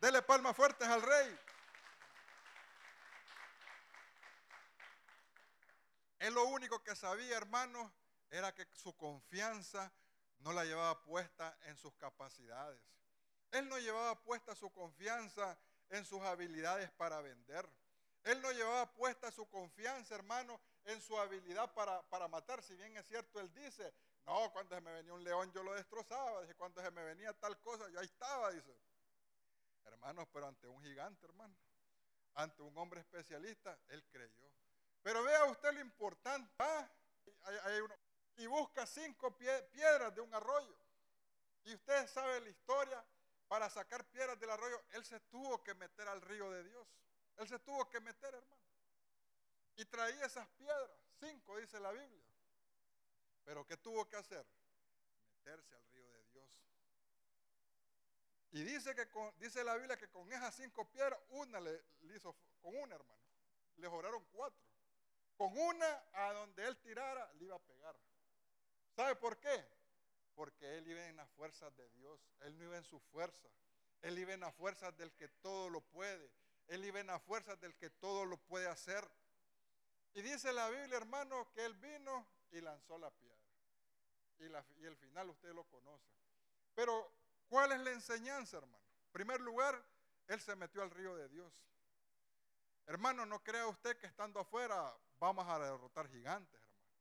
[0.00, 1.38] Dele palmas fuertes al rey.
[6.18, 7.90] Él lo único que sabía, hermanos,
[8.30, 9.92] era que su confianza
[10.40, 12.80] no la llevaba puesta en sus capacidades.
[13.52, 15.56] Él no llevaba puesta su confianza
[15.90, 17.68] en sus habilidades para vender.
[18.28, 22.62] Él no llevaba puesta su confianza, hermano, en su habilidad para, para, matar.
[22.62, 23.94] Si bien es cierto, él dice,
[24.26, 26.42] no, cuando se me venía un león yo lo destrozaba.
[26.42, 28.70] Dice, cuando se me venía tal cosa, yo ahí estaba, dice.
[29.86, 31.56] Hermanos, pero ante un gigante, hermano,
[32.34, 34.50] ante un hombre especialista, él creyó.
[35.02, 36.52] Pero vea usted lo importante.
[36.58, 36.86] ¿ah?
[38.36, 40.76] y busca cinco piedras de un arroyo.
[41.64, 43.02] Y usted sabe la historia
[43.48, 46.86] para sacar piedras del arroyo, él se tuvo que meter al río de Dios.
[47.38, 48.62] Él se tuvo que meter, hermano.
[49.76, 52.24] Y traía esas piedras, cinco dice la Biblia.
[53.44, 54.44] Pero ¿qué tuvo que hacer?
[55.30, 56.48] Meterse al río de Dios.
[58.50, 61.80] Y dice que dice la Biblia que con esas cinco piedras, una le,
[62.14, 63.22] hizo, con una hermano,
[63.76, 64.60] le joraron cuatro.
[65.36, 67.96] Con una a donde él tirara, le iba a pegar.
[68.96, 69.64] ¿Sabe por qué?
[70.34, 72.20] Porque él iba en las fuerzas de Dios.
[72.40, 73.48] Él no iba en su fuerza.
[74.02, 76.28] Él iba en las fuerzas del que todo lo puede.
[76.68, 79.08] Él iba en las fuerzas del que todo lo puede hacer.
[80.14, 83.36] Y dice la Biblia, hermano, que él vino y lanzó la piedra.
[84.38, 86.06] Y, el final usted lo conoce.
[86.74, 87.10] Pero,
[87.48, 88.84] ¿cuál es la enseñanza, hermano?
[89.06, 89.82] En primer lugar,
[90.28, 91.52] él se metió al río de Dios.
[92.86, 96.96] Hermano, no crea usted que estando afuera vamos a derrotar gigantes, hermano.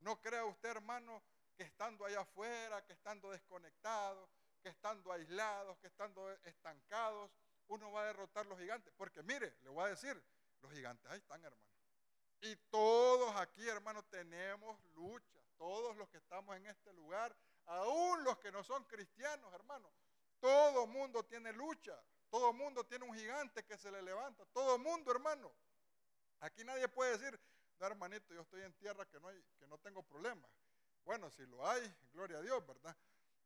[0.00, 1.22] No crea usted, hermano,
[1.56, 4.28] que estando allá afuera, que estando desconectados,
[4.62, 7.30] que estando aislados, que estando estancados,
[7.68, 8.92] uno va a derrotar los gigantes.
[8.96, 10.20] Porque mire, le voy a decir,
[10.62, 11.62] los gigantes ahí están, hermano.
[12.40, 15.40] Y todos aquí, hermano, tenemos lucha.
[15.58, 17.34] Todos los que estamos en este lugar,
[17.66, 19.88] aún los que no son cristianos, hermano.
[20.40, 21.96] Todo mundo tiene lucha.
[22.30, 24.44] Todo mundo tiene un gigante que se le levanta.
[24.46, 25.52] Todo mundo, hermano.
[26.40, 27.38] Aquí nadie puede decir,
[27.78, 30.50] no, hermanito, yo estoy en tierra que no, hay, que no tengo problemas.
[31.04, 32.96] Bueno, si lo hay, gloria a Dios, ¿verdad?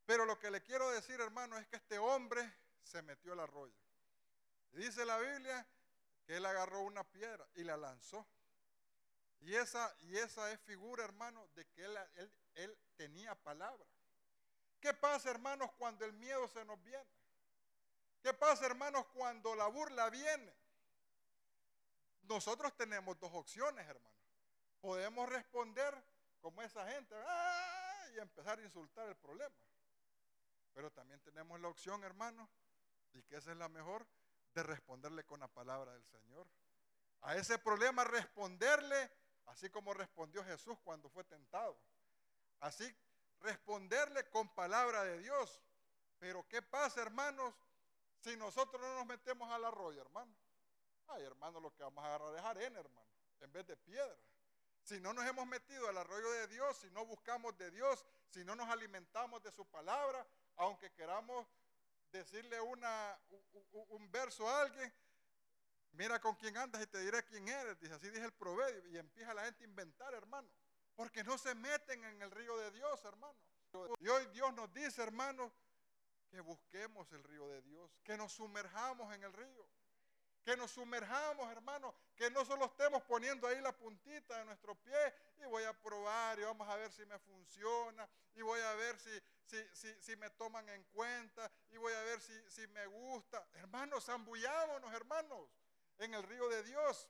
[0.06, 2.50] Pero lo que le quiero decir, hermano, es que este hombre
[2.82, 3.74] se metió al arroyo.
[4.76, 5.66] Dice la Biblia
[6.26, 8.26] que él agarró una piedra y la lanzó.
[9.40, 13.84] Y esa, y esa es figura, hermano, de que él, tenía palabra.
[14.80, 17.06] ¿Qué pasa, hermanos, cuando el miedo se nos viene?
[18.22, 20.52] ¿Qué pasa, hermanos, cuando la burla viene?
[22.22, 24.16] Nosotros tenemos dos opciones, hermano.
[24.80, 25.94] Podemos responder
[26.40, 28.06] como esa gente ¡ah!
[28.14, 29.54] y empezar a insultar el problema.
[30.74, 32.48] Pero también tenemos la opción, hermano,
[33.12, 34.06] y que esa es la mejor,
[34.56, 36.46] de responderle con la palabra del Señor.
[37.20, 39.10] A ese problema responderle,
[39.46, 41.76] así como respondió Jesús cuando fue tentado.
[42.60, 42.96] Así
[43.42, 45.60] responderle con palabra de Dios.
[46.18, 47.54] Pero ¿qué pasa, hermanos,
[48.20, 50.34] si nosotros no nos metemos al arroyo, hermano?
[51.08, 53.06] Ay, hermano, lo que vamos a agarrar es arena, hermano,
[53.42, 54.16] en vez de piedra.
[54.82, 58.42] Si no nos hemos metido al arroyo de Dios, si no buscamos de Dios, si
[58.42, 61.46] no nos alimentamos de su palabra, aunque queramos
[62.10, 63.18] decirle una,
[63.72, 64.92] un, verso a alguien,
[65.92, 67.78] mira con quién andas y te diré quién eres.
[67.80, 68.90] Dice, así dice el proverbio.
[68.90, 70.48] Y empieza la gente a inventar, hermano.
[70.94, 73.36] Porque no se meten en el río de Dios, hermano.
[74.00, 75.52] Y hoy Dios nos dice, hermano,
[76.30, 79.66] que busquemos el río de Dios, que nos sumerjamos en el río.
[80.44, 85.14] Que nos sumerjamos, hermano, que no solo estemos poniendo ahí la puntita de nuestro pie
[85.38, 88.96] y voy a probar y vamos a ver si me funciona y voy a ver
[89.00, 89.10] si,
[89.46, 93.46] si, si, me toman en cuenta y voy a ver si, si me gusta.
[93.54, 95.48] Hermanos, zambullámonos, hermanos,
[95.98, 97.08] en el río de Dios.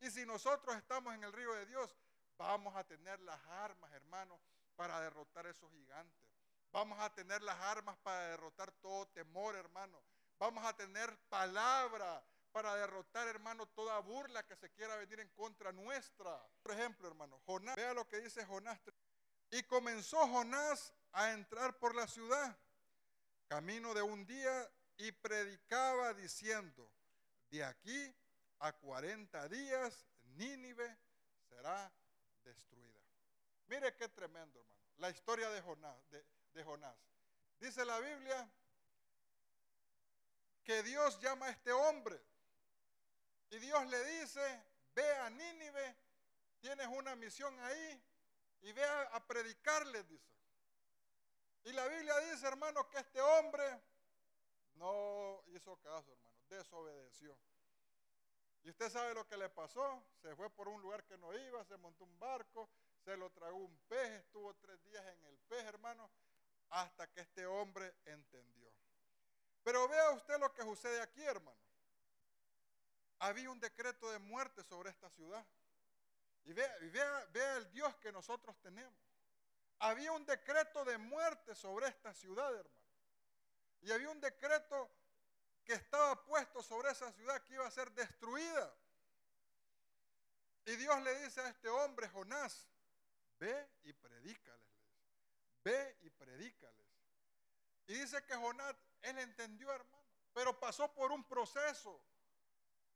[0.00, 1.96] Y si nosotros estamos en el río de Dios,
[2.36, 4.40] vamos a tener las armas, hermanos,
[4.76, 6.30] para derrotar esos gigantes.
[6.72, 10.02] Vamos a tener las armas para derrotar todo temor, hermano.
[10.38, 15.72] Vamos a tener palabra para derrotar, hermano, toda burla que se quiera venir en contra
[15.72, 16.40] nuestra.
[16.62, 18.80] Por ejemplo, hermano, Jonás, vea lo que dice Jonás.
[19.50, 22.56] Y comenzó Jonás a entrar por la ciudad,
[23.48, 26.90] camino de un día, y predicaba diciendo,
[27.50, 28.14] de aquí
[28.60, 30.96] a 40 días Nínive
[31.48, 31.90] será
[32.44, 33.00] destruida.
[33.66, 34.80] Mire qué tremendo, hermano.
[34.98, 36.96] La historia de Jonás, de, Jonás.
[37.58, 38.48] Dice la Biblia
[40.62, 42.20] que Dios llama a este hombre
[43.50, 44.62] y Dios le dice,
[44.94, 45.96] ve a Nínive,
[46.60, 48.02] tienes una misión ahí
[48.62, 50.39] y ve a, predicarles, dice.
[51.64, 53.80] Y la Biblia dice, hermano, que este hombre
[54.74, 57.36] no hizo caso, hermano, desobedeció.
[58.62, 60.02] Y usted sabe lo que le pasó.
[60.20, 62.68] Se fue por un lugar que no iba, se montó un barco,
[63.04, 66.10] se lo tragó un pez, estuvo tres días en el pez, hermano,
[66.70, 68.70] hasta que este hombre entendió.
[69.62, 71.70] Pero vea usted lo que sucede aquí, hermano
[73.20, 75.46] había un decreto de muerte sobre esta ciudad.
[76.44, 76.74] Y vea,
[77.32, 78.98] vea, el Dios que nosotros tenemos.
[79.80, 82.80] Había un decreto de muerte sobre esta ciudad, hermano.
[83.82, 84.90] Y había un decreto
[85.64, 88.74] que estaba puesto sobre esa ciudad que iba a ser destruida.
[90.66, 92.68] Y Dios le dice a este hombre, Jonás,
[93.38, 94.60] ve y predícales.
[95.64, 96.86] Ve y predícales.
[97.86, 102.00] Y dice que Jonás, él entendió, hermano, pero pasó por un proceso.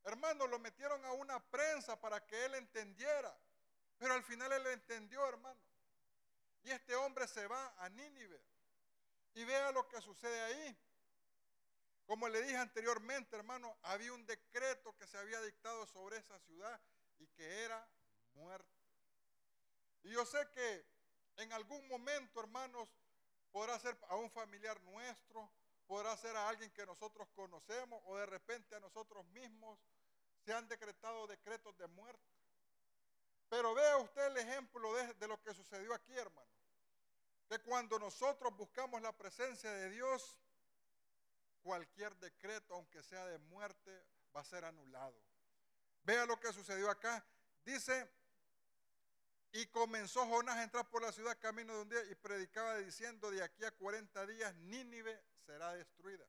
[0.05, 3.35] Hermano, lo metieron a una prensa para que él entendiera.
[3.99, 5.59] Pero al final él entendió, hermano.
[6.65, 8.41] Y este hombre se va a Nínive.
[9.35, 10.79] Y vea lo que sucede ahí.
[12.07, 16.81] Como le dije anteriormente, hermano, había un decreto que se había dictado sobre esa ciudad
[17.19, 17.87] y que era
[18.35, 18.79] muerte.
[20.03, 20.87] Y yo sé que
[21.37, 22.89] en algún momento, hermanos,
[23.51, 25.51] podrá ser a un familiar nuestro,
[25.87, 29.79] podrá ser a alguien que nosotros conocemos o de repente a nosotros mismos
[30.45, 32.23] se han decretado decretos de muerte.
[33.49, 36.54] Pero vea usted el ejemplo de, de, lo que sucedió aquí, hermano.
[37.49, 40.39] Que cuando nosotros buscamos la presencia de Dios,
[41.63, 45.15] cualquier decreto, aunque sea de muerte, va a ser anulado.
[46.05, 47.25] Vea lo que sucedió acá.
[47.65, 48.09] Dice,
[49.53, 53.31] y comenzó Jonás a entrar por la ciudad camino de un día y predicaba diciendo,
[53.31, 56.27] de aquí a 40 días Nínive será destruida.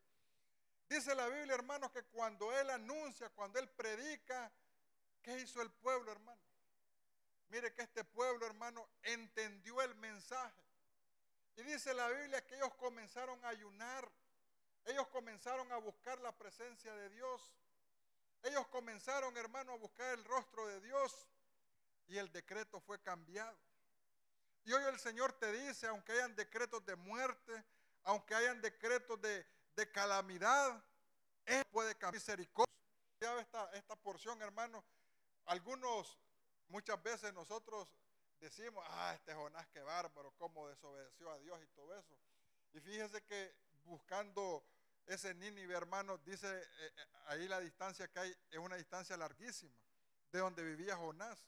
[0.87, 4.51] Dice la Biblia, hermanos, que cuando Él anuncia, cuando Él predica,
[5.23, 6.39] ¿qué hizo el pueblo, hermano?
[7.49, 10.64] Mire que este pueblo, hermano, entendió el mensaje.
[11.55, 14.09] Y dice la Biblia que ellos comenzaron a ayunar.
[14.85, 17.53] Ellos comenzaron a buscar la presencia de Dios.
[18.43, 21.27] Ellos comenzaron, hermano, a buscar el rostro de Dios.
[22.07, 23.57] Y el decreto fue cambiado.
[24.65, 27.63] Y hoy el Señor te dice, aunque hayan decretos de muerte,
[28.03, 30.83] aunque hayan decretos de, de calamidad,
[31.45, 32.73] Él puede cambiar misericordia.
[33.39, 34.83] Esta, esta porción, hermano,
[35.45, 36.19] algunos,
[36.67, 37.87] muchas veces nosotros
[38.39, 42.17] decimos, ah, este Jonás, qué bárbaro, cómo desobedeció a Dios y todo eso.
[42.73, 43.55] Y fíjese que
[43.85, 44.65] buscando
[45.05, 49.75] ese Nínive, hermano, dice eh, eh, ahí la distancia que hay es una distancia larguísima
[50.31, 51.47] de donde vivía Jonás.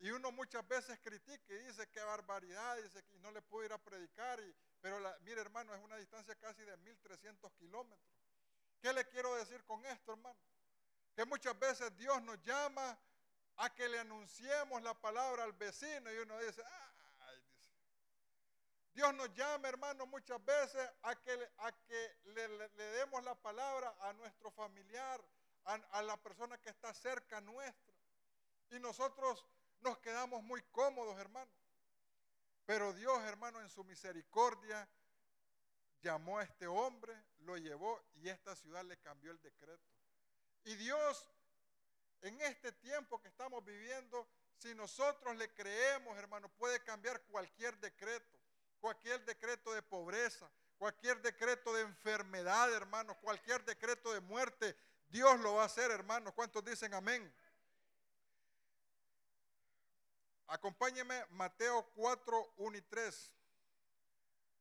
[0.00, 3.72] Y uno muchas veces critica y dice qué barbaridad, dice que no le puedo ir
[3.72, 8.14] a predicar y, pero mire hermano, es una distancia casi de 1300 kilómetros.
[8.80, 10.38] ¿Qué le quiero decir con esto, hermano?
[11.16, 12.96] Que muchas veces Dios nos llama
[13.58, 16.62] a que le anunciemos la palabra al vecino y uno dice.
[18.94, 23.94] Dios nos llama, hermano, muchas veces a que, a que le, le demos la palabra
[24.00, 25.22] a nuestro familiar,
[25.64, 27.94] a, la persona que está cerca nuestra.
[28.70, 29.44] Y nosotros
[29.80, 31.50] nos quedamos muy cómodos, hermano.
[32.66, 34.88] Pero Dios, hermano, en su misericordia,
[36.02, 39.90] llamó a este hombre, lo llevó y esta ciudad le cambió el decreto.
[40.64, 41.30] Y Dios,
[42.22, 44.26] en este tiempo que estamos viviendo,
[44.58, 48.38] si nosotros le creemos, hermano, puede cambiar cualquier decreto,
[48.80, 54.76] cualquier decreto de pobreza, cualquier decreto de enfermedad, hermano, cualquier decreto de muerte,
[55.08, 56.34] Dios lo va a hacer, hermanos.
[56.34, 57.32] ¿Cuántos dicen amén?
[60.48, 63.32] Acompáñeme Mateo 4, 1 y 3.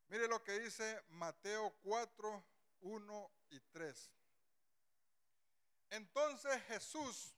[0.10, 2.44] Mire lo que dice Mateo 4,
[2.82, 4.12] 1 y 3.
[5.90, 7.37] Entonces Jesús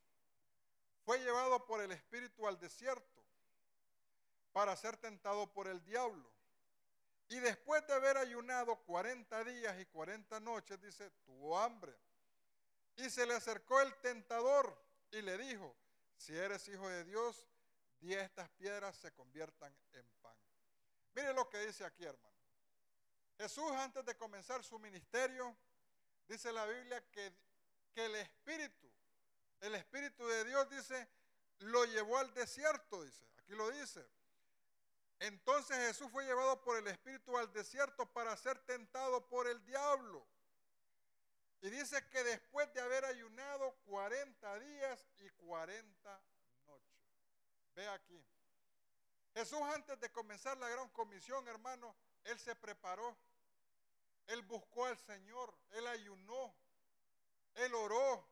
[1.10, 3.26] fue llevado por el Espíritu al desierto
[4.52, 6.32] para ser tentado por el diablo.
[7.30, 11.98] Y después de haber ayunado 40 días y 40 noches, dice, tuvo hambre.
[12.96, 14.80] Y se le acercó el tentador
[15.10, 15.76] y le dijo,
[16.16, 17.48] si eres hijo de Dios,
[18.00, 20.38] di estas piedras se conviertan en pan.
[21.16, 22.38] Mire lo que dice aquí, hermano.
[23.40, 25.58] Jesús antes de comenzar su ministerio,
[26.28, 27.34] dice la Biblia que,
[27.96, 28.89] que el Espíritu,
[29.62, 31.10] el Espíritu de Dios dice,
[31.60, 34.06] lo llevó al desierto, dice, aquí lo dice.
[35.20, 40.26] Entonces Jesús fue llevado por el Espíritu al desierto para ser tentado por el diablo.
[41.62, 46.22] Y dice que después de haber ayunado 40 días y 40
[46.66, 46.96] noches.
[47.76, 48.26] Ve aquí.
[49.34, 53.18] Jesús antes de comenzar la gran comisión, hermano, él se preparó.
[54.28, 56.56] Él buscó al Señor, él ayunó,
[57.56, 58.29] él oró.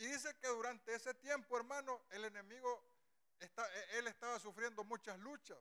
[0.00, 2.82] Y dice que durante ese tiempo, hermano, el enemigo,
[3.38, 5.58] está, él estaba sufriendo muchas luchas.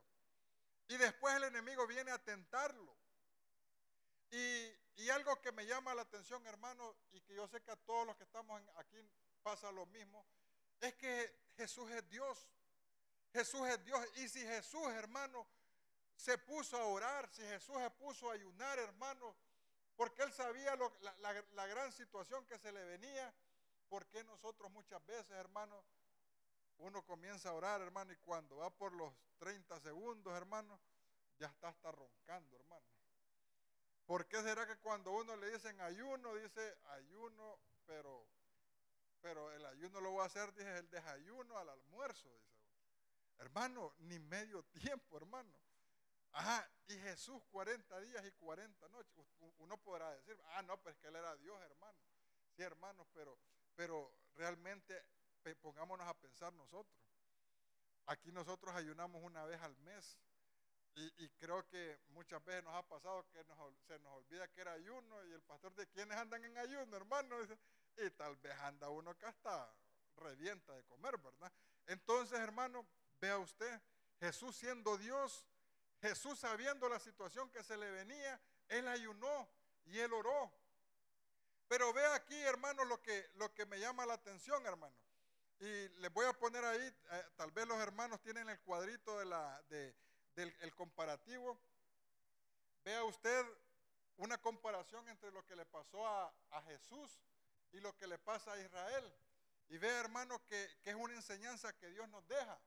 [0.88, 2.98] Y después el enemigo viene a tentarlo.
[4.32, 8.06] Y, algo que me llama la atención, hermano, y que yo sé que a todos
[8.06, 8.98] los que estamos aquí
[9.42, 10.26] pasa lo mismo,
[10.80, 12.48] es que Jesús es Dios.
[13.34, 14.06] Jesús es Dios.
[14.16, 15.48] Y si Jesús, hermano,
[16.16, 19.36] se puso a orar, si Jesús se puso a ayunar, hermano,
[19.98, 23.34] porque él sabía la, la, gran situación que se le venía,
[23.90, 25.84] porque nosotros muchas veces, hermano,
[26.78, 30.80] uno comienza a orar, hermano, y cuando va por los 30 segundos, hermano,
[31.38, 32.86] ya está hasta roncando, hermano.
[34.06, 38.26] ¿Por qué será que cuando uno le dicen ayuno, dice ayuno, pero,
[39.22, 42.50] pero el ayuno lo voy a hacer, dice el desayuno al almuerzo, dice.
[43.40, 45.56] Hermano, ni medio tiempo, hermano.
[46.32, 49.26] Ajá, y Jesús 40 días y 40 noches.
[49.60, 52.00] Uno podrá decir, ah, no, pues que él era Dios, hermano.
[52.56, 53.38] Sí, hermanos, pero,
[53.76, 55.06] pero realmente
[55.62, 57.02] pongámonos a pensar nosotros.
[58.06, 60.20] Aquí nosotros ayunamos una vez al mes
[60.96, 63.44] y, creo que muchas veces nos ha pasado que
[63.88, 67.38] se nos olvida que era ayuno y el pastor de quienes andan en ayuno, hermano,
[67.98, 69.74] y tal vez anda uno que hasta
[70.18, 71.52] revienta de comer, ¿verdad?
[71.88, 72.86] Entonces, hermano,
[73.22, 73.82] vea usted,
[74.20, 75.46] Jesús siendo Dios,
[76.02, 79.48] Jesús sabiendo la situación que se le venía, él ayunó
[79.86, 80.52] y él oró.
[81.70, 84.96] Pero vea aquí, hermano, lo que, lo que me llama la atención, hermano.
[85.60, 89.26] Y les voy a poner ahí, eh, tal vez los hermanos tienen el cuadrito de
[89.26, 89.96] la, de,
[90.34, 91.60] del comparativo,
[92.84, 93.46] vea usted
[94.18, 96.34] una comparación entre lo que le pasó a,
[96.66, 97.22] Jesús
[97.72, 99.14] y lo que le pasa a Israel.
[99.70, 102.60] Y vea, hermano, que, es una enseñanza que Dios nos deja.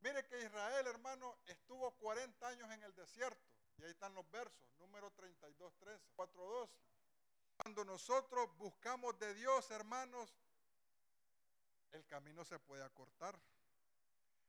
[0.00, 3.40] Mire que Israel, hermano, estuvo 40 años en el desierto.
[3.78, 6.93] Y ahí están los versos, número 32, 13, 4, 12.
[7.56, 10.34] Cuando nosotros buscamos de Dios, hermanos,
[11.92, 13.38] el camino se puede acortar.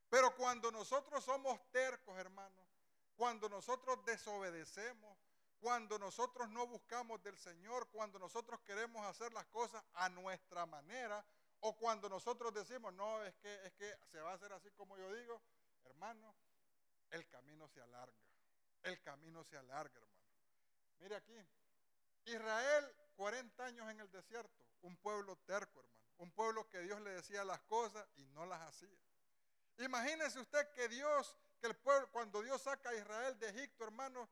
[0.10, 2.66] Pero cuando nosotros somos tercos, hermanos,
[3.16, 5.18] cuando nosotros desobedecemos,
[5.60, 11.26] cuando nosotros no buscamos del Señor, cuando nosotros queremos hacer las cosas a nuestra manera,
[11.62, 14.97] o cuando nosotros decimos, no, es que, es que se va a hacer así como
[14.97, 15.41] yo digo,
[15.86, 16.36] hermano,
[17.12, 18.14] el camino se alarga.
[18.84, 20.26] El camino se alarga, hermano.
[20.99, 21.36] Mire aquí,
[22.26, 25.96] Israel, 40 años en el desierto, un pueblo terco, hermano.
[26.18, 28.98] Un pueblo que Dios le decía las cosas y no las hacía.
[29.80, 34.30] Imagínese usted que Dios, que el pueblo, cuando Dios saca a Israel de Egipto, hermano,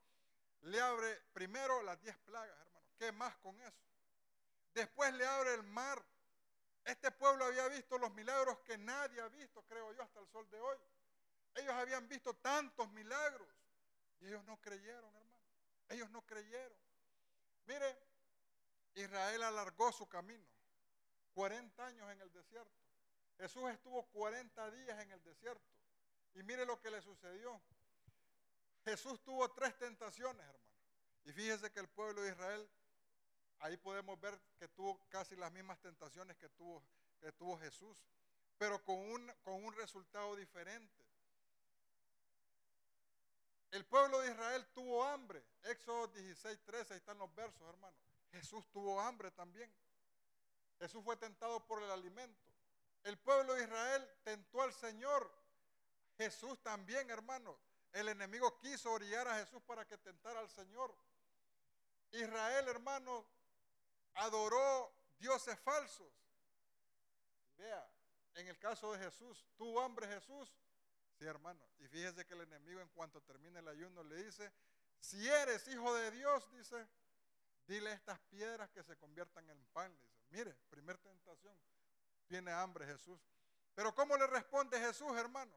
[0.62, 2.88] le abre primero las diez plagas, hermano.
[2.98, 3.84] ¿Qué más con eso?
[4.74, 6.02] Después le abre el mar.
[6.86, 10.50] Este pueblo había visto los milagros que nadie ha visto, creo yo, hasta el sol
[10.50, 10.78] de hoy.
[11.56, 13.48] Ellos habían visto tantos milagros
[14.22, 15.44] y ellos no creyeron, hermano.
[15.90, 16.78] Ellos no creyeron.
[17.66, 17.98] Mire,
[18.96, 20.46] Israel alargó su camino.
[21.34, 22.72] 40 años en el desierto.
[23.38, 25.72] Jesús estuvo 40 días en el desierto.
[26.36, 27.60] Y mire lo que le sucedió.
[28.84, 30.64] Jesús tuvo tres tentaciones, hermano.
[31.26, 32.70] Y fíjese que el pueblo de Israel
[33.60, 36.84] ahí podemos ver que tuvo casi las mismas tentaciones que tuvo,
[37.22, 37.98] que tuvo Jesús,
[38.58, 41.03] pero con un, con un resultado diferente.
[43.74, 45.44] El pueblo de Israel tuvo hambre.
[45.64, 47.98] Éxodo 16, 13, ahí están los versos, hermano.
[48.32, 49.74] Jesús tuvo hambre también.
[50.78, 52.52] Jesús fue tentado por el alimento.
[53.02, 55.28] El pueblo de Israel tentó al Señor.
[56.18, 57.58] Jesús también, hermano.
[57.94, 60.94] El enemigo quiso orillar a Jesús para que tentara al Señor.
[62.12, 63.26] Israel, hermano,
[64.14, 66.14] adoró dioses falsos.
[67.58, 67.92] Vea,
[68.36, 70.54] en el caso de Jesús, ¿tuvo hambre Jesús?
[71.30, 71.62] Hermano.
[71.80, 74.52] Y fíjese que el enemigo en cuanto termine el ayuno le dice,
[75.00, 76.88] si eres hijo de Dios, dice,
[77.68, 79.96] dile estas piedras que se conviertan en pan.
[80.02, 81.58] Dice, mire, primer tentación,
[82.28, 83.20] tiene hambre Jesús.
[83.76, 85.54] Pero ¿cómo le responde Jesús, hermano?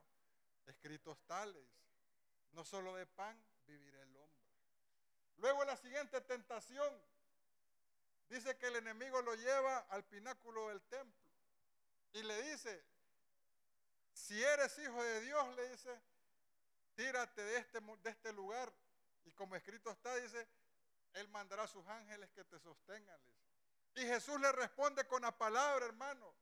[0.65, 1.67] Escritos tales,
[2.51, 4.47] no solo de pan vivirá el hombre.
[5.37, 6.93] Luego la siguiente tentación,
[8.29, 11.27] dice que el enemigo lo lleva al pináculo del templo
[12.13, 12.83] y le dice,
[14.17, 16.01] si eres hijo de Dios, le dice,
[16.95, 18.73] tírate de este, de este lugar.
[19.25, 20.47] Y como escrito está, dice,
[21.13, 23.19] Él mandará a sus ángeles que te sostengan.
[23.95, 26.33] Y Jesús le responde con la palabra, hermano.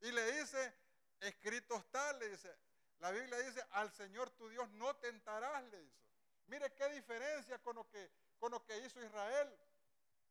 [0.00, 0.74] Y le dice,
[1.20, 2.54] escrito está, le dice,
[2.98, 6.00] la Biblia dice, al Señor tu Dios no tentarás, le dice.
[6.48, 8.10] Mire qué diferencia con lo que,
[8.40, 9.56] con lo que hizo Israel.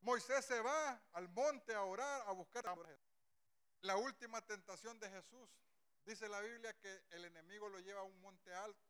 [0.01, 2.75] Moisés se va al monte a orar, a buscar a
[3.81, 5.49] La última tentación de Jesús
[6.09, 8.89] Dice la Biblia que el enemigo lo lleva a un monte alto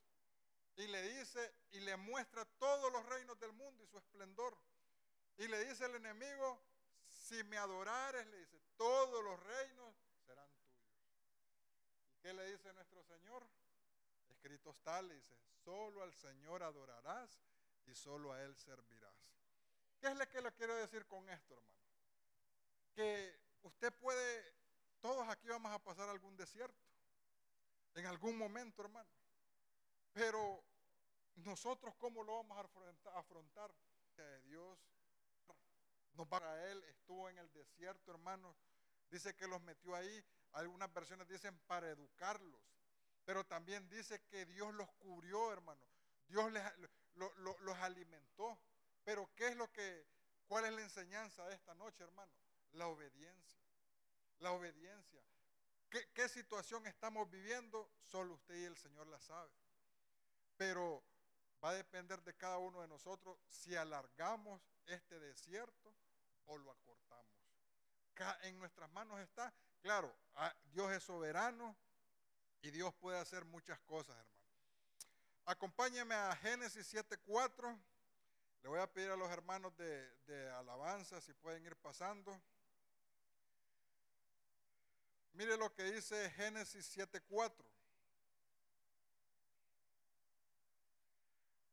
[0.78, 4.58] y le dice y le muestra todos los reinos del mundo y su esplendor.
[5.38, 6.64] Y le dice el enemigo,
[7.10, 9.94] si me adorares, le dice, todos los reinos
[10.26, 10.96] serán tuyos.
[12.08, 13.46] ¿Y qué le dice nuestro Señor?
[14.30, 17.42] Escrito está, le dice, solo al Señor adorarás
[17.86, 19.36] y solo a Él servirás.
[20.00, 21.84] ¿Qué es lo que le quiero decir con esto, hermano?
[22.96, 24.56] Que usted puede,
[25.02, 26.89] todos aquí vamos a pasar algún desierto
[27.96, 29.10] en algún momento, hermano.
[30.14, 30.64] Pero
[31.36, 33.72] nosotros, ¿cómo lo vamos a afrontar?
[34.46, 34.78] Dios
[36.14, 38.56] nos va a él, estuvo en el desierto, hermano.
[39.10, 40.24] Dice que los metió ahí.
[40.54, 42.62] Algunas versiones dicen para educarlos.
[43.26, 45.82] Pero también dice que Dios los cubrió, hermano.
[46.28, 46.64] Dios les,
[47.16, 48.60] los alimentó.
[49.04, 50.06] Pero ¿qué es lo que,
[50.48, 52.32] cuál es la enseñanza de esta noche, hermano?
[52.74, 53.64] La obediencia.
[54.40, 55.22] La obediencia.
[55.90, 57.90] ¿Qué, situación estamos viviendo?
[58.04, 59.52] Solo usted y el Señor la sabe.
[60.56, 61.04] Pero
[61.64, 65.96] va a depender de cada uno de nosotros si alargamos este desierto
[66.46, 67.26] o lo acortamos.
[68.42, 71.76] En nuestras manos está, claro, ah, Dios es soberano
[72.62, 74.40] y Dios puede hacer muchas cosas, hermano.
[75.46, 77.82] Acompáñeme a Génesis 7.4.
[78.62, 82.40] Le voy a pedir a los hermanos de alabanza si pueden ir pasando.
[85.34, 87.66] Mire lo que dice Génesis 7:4.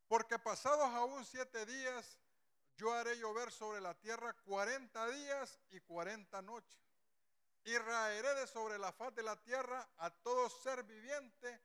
[0.09, 2.19] Porque pasados aún siete días,
[2.77, 6.79] yo haré llover sobre la tierra cuarenta días y cuarenta noches.
[7.65, 11.61] Y raeré de sobre la faz de la tierra a todo ser viviente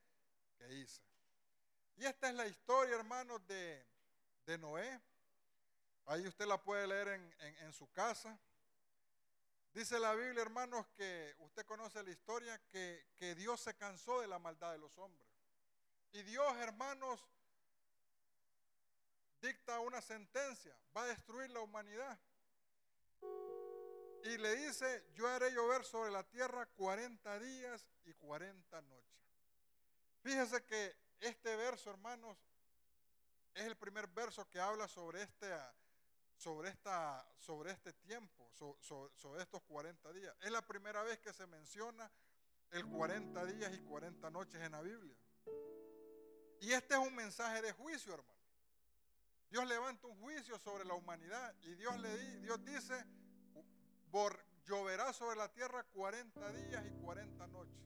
[0.58, 1.04] que hice.
[1.98, 3.86] Y esta es la historia, hermanos, de,
[4.58, 5.00] Noé.
[6.08, 8.38] Ahí usted la puede leer en su casa.
[9.74, 14.38] Dice la Biblia, hermanos, que usted conoce la historia, que, Dios se cansó de la
[14.38, 15.26] maldad de los hombres.
[16.12, 17.22] Y Dios, hermanos,
[19.40, 22.20] dicta una sentencia, va a destruir la humanidad.
[24.24, 29.22] Y le dice, yo haré llover sobre la tierra 40 días y 40 noches.
[30.22, 32.38] Fíjese que este verso, hermanos,
[33.54, 35.52] es el primer verso que habla sobre este
[36.42, 40.36] sobre, esta, sobre este tiempo, sobre, estos 40 días.
[40.42, 42.12] Es la primera vez que se menciona
[42.72, 45.16] el 40 días y 40 noches en la Biblia.
[46.62, 48.40] Y este es un mensaje de juicio, hermano.
[49.52, 53.06] Dios levanta un juicio sobre la humanidad y Dios, le, Dios dice,
[54.66, 57.78] lloverá sobre la tierra 40 días y 40 noches.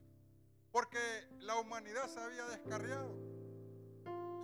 [0.71, 0.97] Porque
[1.39, 3.24] la humanidad se había descarriado.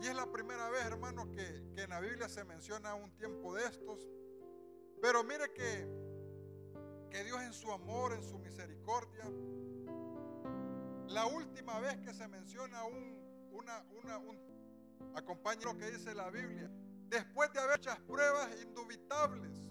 [0.01, 3.65] Y es la primera vez, hermanos, que, en la Biblia se menciona un tiempo de
[3.65, 3.99] estos.
[4.99, 5.87] Pero mire que,
[7.11, 9.25] que Dios en su amor, en su misericordia,
[11.07, 14.39] la última vez que se menciona un, una, una, un,
[15.15, 16.71] acompañe lo que dice la Biblia,
[17.07, 19.69] después de haber muchas pruebas indubitables,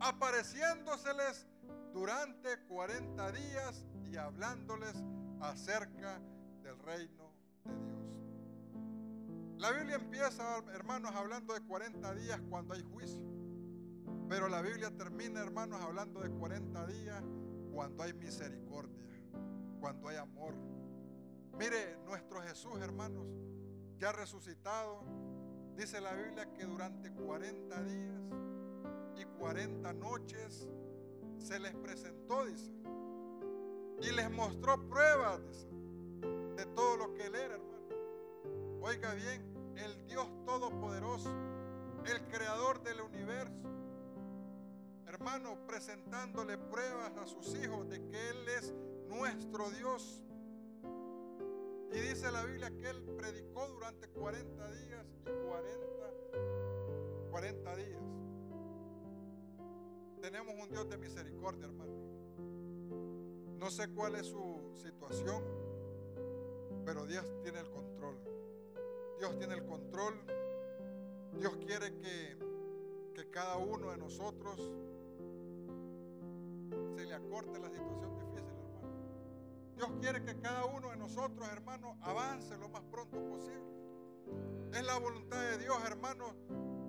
[0.00, 1.46] apareciéndoseles
[1.94, 5.02] durante 40 días y hablándoles
[5.40, 6.20] acerca
[6.62, 7.20] del reino
[9.60, 13.22] la Biblia empieza, hermanos, hablando de 40 días cuando hay juicio.
[14.26, 17.22] Pero la Biblia termina, hermanos, hablando de 40 días
[17.70, 19.04] cuando hay misericordia,
[19.78, 20.54] cuando hay amor.
[21.58, 23.26] Mire, nuestro Jesús, hermanos,
[23.98, 25.04] ya resucitado,
[25.76, 28.20] dice la Biblia que durante 40 días
[29.18, 30.70] y 40 noches
[31.36, 32.72] se les presentó, dice,
[34.00, 35.68] y les mostró pruebas, dice,
[36.56, 37.70] de todo lo que él era, hermano.
[38.82, 41.30] Oiga bien, el Dios Todopoderoso,
[42.06, 43.68] el Creador del universo,
[45.06, 48.74] hermano, presentándole pruebas a sus hijos de que Él es
[49.08, 50.22] nuestro Dios.
[51.92, 55.86] Y dice la Biblia que Él predicó durante 40 días y 40,
[57.30, 58.02] 40 días.
[60.20, 61.92] Tenemos un Dios de misericordia, hermano.
[63.58, 65.42] No sé cuál es su situación,
[66.84, 68.16] pero Dios tiene el control.
[69.20, 70.14] Dios tiene el control.
[71.38, 72.38] Dios quiere que,
[73.14, 74.58] que cada uno de nosotros
[76.96, 78.88] se le acorte la situación difícil, hermano.
[79.76, 83.60] Dios quiere que cada uno de nosotros, hermano, avance lo más pronto posible.
[84.72, 86.34] Es la voluntad de Dios, hermano,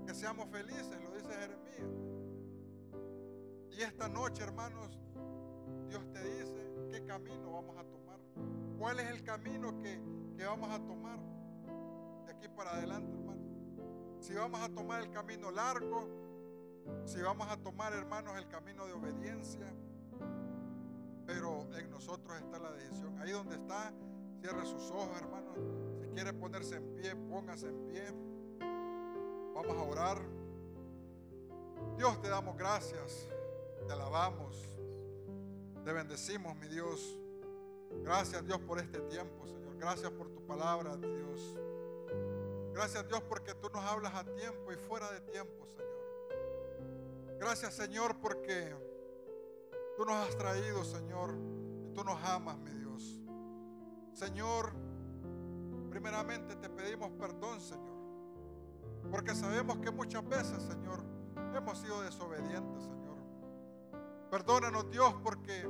[0.07, 1.91] que seamos felices, lo dice Jeremías.
[3.71, 4.97] Y esta noche, hermanos,
[5.89, 8.19] Dios te dice qué camino vamos a tomar.
[8.79, 9.99] ¿Cuál es el camino que,
[10.37, 11.30] que vamos a tomar?
[12.49, 13.41] Para adelante, hermano.
[14.19, 16.07] Si vamos a tomar el camino largo,
[17.05, 19.73] si vamos a tomar, hermanos, el camino de obediencia,
[21.25, 23.17] pero en nosotros está la decisión.
[23.19, 23.91] Ahí donde está,
[24.39, 25.57] cierre sus ojos, hermanos.
[25.99, 28.03] Si quiere ponerse en pie, póngase en pie.
[29.53, 30.17] Vamos a orar.
[31.97, 33.27] Dios te damos gracias,
[33.87, 34.55] te alabamos,
[35.83, 37.17] te bendecimos, mi Dios.
[38.03, 39.75] Gracias, Dios, por este tiempo, Señor.
[39.77, 41.57] Gracias por tu palabra, mi Dios.
[42.73, 47.37] Gracias Dios porque tú nos hablas a tiempo y fuera de tiempo, Señor.
[47.39, 48.75] Gracias Señor porque
[49.97, 51.35] tú nos has traído, Señor,
[51.83, 53.19] y tú nos amas, mi Dios.
[54.13, 54.71] Señor,
[55.89, 57.97] primeramente te pedimos perdón, Señor,
[59.11, 61.03] porque sabemos que muchas veces, Señor,
[61.55, 63.17] hemos sido desobedientes, Señor.
[64.29, 65.67] Perdónanos, Dios, porque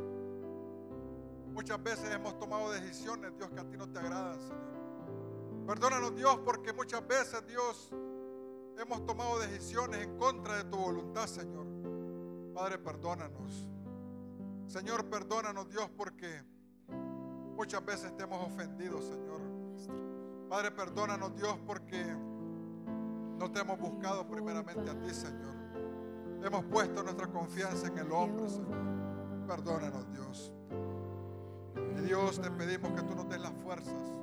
[1.51, 4.70] muchas veces hemos tomado decisiones, Dios, que a ti no te agradan, Señor.
[5.65, 7.91] Perdónanos Dios porque muchas veces Dios
[8.77, 11.67] hemos tomado decisiones en contra de tu voluntad, Señor.
[12.53, 13.67] Padre, perdónanos.
[14.67, 16.43] Señor, perdónanos Dios porque
[17.55, 19.39] muchas veces te hemos ofendido, Señor.
[20.49, 25.55] Padre, perdónanos Dios porque no te hemos buscado primeramente a ti, Señor.
[26.43, 29.45] Hemos puesto nuestra confianza en el hombre, Señor.
[29.47, 30.53] Perdónanos Dios.
[31.97, 34.20] Y Dios, te pedimos que tú nos des las fuerzas